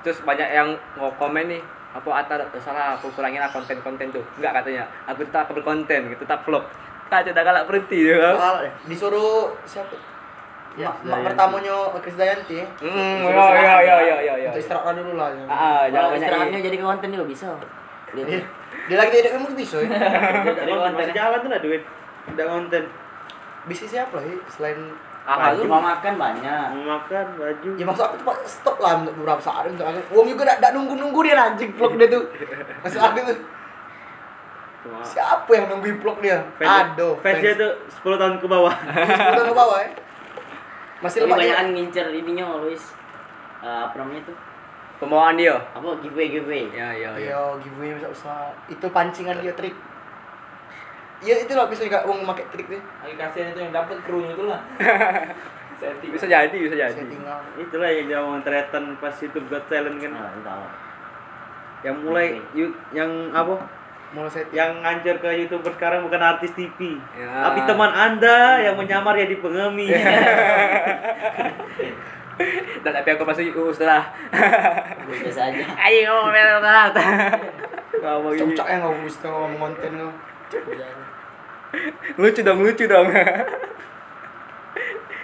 terus 0.01 0.17
banyak 0.25 0.49
yang 0.49 0.73
mau 0.97 1.13
komen 1.13 1.45
nih 1.45 1.61
apa 1.93 2.09
Atta 2.09 2.33
ada 2.41 2.57
salah 2.57 2.97
aku 2.97 3.13
kurangin 3.13 3.37
lah 3.37 3.51
konten-konten 3.51 4.09
tuh. 4.09 4.23
Enggak 4.39 4.63
katanya. 4.63 4.87
Aku 5.07 5.21
tetap 5.27 5.51
berkonten 5.51 6.09
gitu 6.11 6.23
tetap 6.23 6.41
vlog. 6.47 6.65
Kacau 7.11 7.35
dah 7.35 7.43
galak 7.43 7.67
berhenti 7.67 8.07
kan 8.07 8.63
deh. 8.63 8.73
disuruh 8.87 9.51
siapa? 9.67 10.11
Ya, 10.79 10.87
mak, 11.03 11.19
pertamanya 11.27 11.91
Chris 11.99 12.15
Dayanti 12.15 12.63
hmm 12.63 13.27
Disuruh 13.27 13.51
iya 13.59 13.75
iya 13.83 13.95
istirahat. 14.61 14.93
dulu 14.95 15.13
lah 15.17 15.29
ya. 15.33 15.43
ah 15.45 15.53
ah, 15.53 15.81
jangan 15.89 16.09
banyak 16.13 16.21
istirahatnya 16.21 16.59
jadi 16.61 16.75
ke 16.77 16.85
konten 16.85 17.09
juga 17.09 17.25
bisa. 17.27 17.47
Dia 18.11 18.23
tuh 18.27 18.43
dia 18.91 18.97
lagi 18.99 19.11
tidak 19.13 19.31
emang 19.39 19.53
bisa 19.55 19.77
ya 19.79 19.87
Dari 19.87 20.71
Konten 20.71 21.07
jalan 21.15 21.39
tuh 21.39 21.49
lah 21.49 21.59
duit. 21.63 21.81
Tidak 22.27 22.47
konten. 22.47 22.83
bisnis 23.61 23.93
siapa 23.93 24.17
lah 24.17 24.25
ya 24.25 24.35
selain 24.49 24.77
ah 25.21 25.53
lu 25.53 25.69
cuma 25.69 25.77
makan 25.77 26.13
banyak. 26.17 26.65
Mau 26.73 26.97
makan 26.97 27.25
baju. 27.37 27.69
ya 27.77 27.85
maksud 27.85 28.03
aku 28.09 28.15
tuh 28.17 28.25
stop 28.49 28.77
lah 28.81 29.05
untuk 29.05 29.13
beberapa 29.21 29.37
saat 29.37 29.69
untuk 29.69 29.85
aku 29.85 30.01
uang 30.17 30.33
juga 30.33 30.57
tidak 30.57 30.73
nunggu 30.73 30.97
nunggu 30.97 31.19
dia 31.21 31.37
anjing 31.37 31.69
vlog 31.77 31.93
dia 31.97 32.09
tuh. 32.09 32.25
Maksud 32.81 32.99
aku 33.01 33.19
tuh. 33.29 33.39
Siapa 35.05 35.51
yang 35.53 35.69
nungguin 35.69 36.01
vlog 36.01 36.17
dia? 36.25 36.41
Fans- 36.57 36.97
aduh 36.97 37.13
Fansnya 37.21 37.53
tuh 37.53 37.73
10 38.01 38.17
tahun 38.17 38.35
ke 38.41 38.47
bawah. 38.49 38.73
udah 39.37 39.45
ke 39.45 39.53
bawah 39.53 39.77
ya 39.77 39.89
masih 41.01 41.25
dia 41.25 41.57
ngincer 41.65 42.07
ininya 42.13 42.61
Luis. 42.61 42.93
Eh, 43.61 43.81
apa 43.89 43.93
namanya 43.97 44.29
tuh 44.29 44.37
pembawaan 45.01 45.33
dia 45.33 45.57
apa 45.57 45.87
giveaway 45.99 46.27
giveaway 46.29 46.63
ya 46.69 46.87
ya 46.91 47.09
ya 47.11 47.27
Iya, 47.27 47.39
giveaway 47.57 47.97
bisa 47.97 48.07
usaha. 48.07 48.47
Itu 48.67 48.87
pancingan 48.87 49.35
dia 49.35 49.51
trik. 49.51 49.73
Iya, 51.19 51.41
itu 51.41 51.51
lah 51.51 51.65
bisa 51.65 51.81
juga 51.81 52.03
uang 52.03 52.21
memakai 52.21 52.43
trik 52.47 52.67
deh. 52.67 52.77
lagi 52.77 53.13
kasihan 53.15 53.49
itu 53.49 53.59
yang 53.59 53.71
dapat 53.71 53.95
krunya 53.99 54.31
itu 54.31 54.43
lah 54.43 54.59
setting 55.77 56.09
bisa 56.09 56.25
jadi 56.25 56.53
bisa 56.53 56.75
jadi 56.75 56.95
Settingan. 56.95 57.41
Itulah 57.59 57.89
yang 57.89 58.05
dia 58.05 58.19
mau 58.19 58.35
tretan 58.39 58.95
pas 58.95 59.11
YouTube 59.15 59.47
Got 59.47 59.65
Talent 59.65 59.97
kan. 59.97 60.11
nah 60.11 60.29
itu 60.29 60.41
tahu 60.41 60.63
Yang 61.81 61.95
mulai 61.99 62.27
yu- 62.53 62.77
yang 62.91 63.09
apa? 63.31 63.55
Mulai 64.11 64.29
setting. 64.29 64.53
Yang 64.53 64.69
ngancur 64.77 65.15
ke 65.17 65.29
YouTuber 65.41 65.71
sekarang 65.73 65.99
bukan 66.05 66.21
artis 66.21 66.51
TV. 66.51 66.99
Ya. 67.11 67.27
Tapi 67.43 67.59
teman 67.65 67.91
Anda 67.91 68.59
yang 68.59 68.75
menyamar 68.77 69.15
jadi 69.15 69.35
pengemis. 69.35 69.89
dan 72.83 72.91
tapi 72.97 73.09
aku 73.13 73.23
pasti 73.25 73.51
uh 73.51 73.69
setelah 73.73 74.03
gue 75.05 75.15
biasa 75.15 75.41
aja. 75.51 75.63
Ayo 75.87 76.13
ngomong 78.01 78.33
ini. 78.33 78.41
Cocok 78.41 78.67
yang 78.67 78.81
nggak 78.81 78.95
bisa 79.05 79.27
ngomong 79.29 79.59
konten 79.59 79.91
lo. 79.99 80.09
lucu 82.19 82.41
dong 82.43 82.59
lucu 82.59 82.85
dong. 82.89 83.07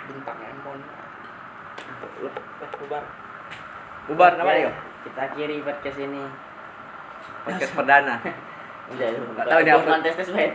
Bintang 0.08 0.38
handphone. 0.39 0.82
bubar. 2.77 3.03
Bubar 4.08 4.32
apa 4.39 4.51
nih 4.56 4.71
kita 5.08 5.21
akhiri 5.34 5.56
podcast 5.63 5.99
ini. 5.99 6.23
Podcast 7.43 7.73
perdana. 7.75 8.15
Udah 8.88 9.08
tahu 9.43 9.60
ini 9.67 9.71
apa. 9.75 9.99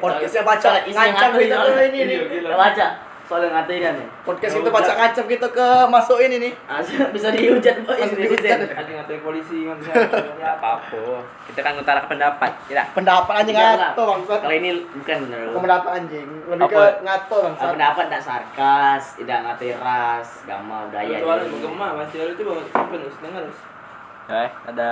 Podcastnya 0.00 0.42
baca 0.44 0.70
ngancam 0.88 1.30
kita 1.36 1.56
ke 1.60 1.82
ini 1.92 2.00
nih. 2.08 2.18
Kita 2.40 2.56
baca 2.56 3.11
soalnya 3.32 3.48
ngatain 3.48 3.80
kan 3.80 3.94
nih 3.96 4.08
Podcast 4.28 4.52
itu 4.60 4.68
baca 4.68 4.92
ngancam 4.92 5.24
kita 5.24 5.48
ke 5.48 5.68
masukin 5.88 6.30
ini. 6.36 6.50
Bisa 7.16 7.32
dihujat 7.32 7.80
boy. 7.82 7.96
Masuk 7.96 8.20
dihujat. 8.20 8.58
ada 8.68 8.90
ngatain 9.00 9.20
polisi 9.24 9.64
ngatain 9.64 9.88
siapa 9.88 10.60
apa 10.60 10.68
apa 10.84 11.00
kita 11.48 11.60
kan 11.64 11.72
ngutarakan 11.80 12.08
pendapat 12.12 12.50
tidak 12.68 12.86
Pendapat 12.92 13.34
anjing 13.40 13.56
ngato 13.56 14.02
bangsat. 14.04 14.40
kalau 14.44 14.54
ini 14.54 14.70
bukan 14.84 15.16
bener. 15.26 15.40
Bukan 15.48 15.62
pendapat 15.64 15.90
anjing, 15.96 16.28
lebih 16.52 16.68
ke 16.68 16.84
ngato 17.00 17.38
bangsat. 17.40 17.70
pendapat 17.72 18.04
tidak 18.12 18.22
sarkas, 18.22 19.02
tidak 19.16 19.38
ngatain 19.48 19.76
ras, 19.80 20.28
agama, 20.44 20.76
budaya. 20.92 21.16
soalnya 21.16 21.46
bergema 21.48 21.86
masih 21.96 22.16
lalu 22.20 22.32
itu 22.36 22.42
banget 22.44 22.66
simpen 22.68 23.00
us 23.00 23.16
dengar 23.24 23.44
eh 24.30 24.48
ada 24.70 24.90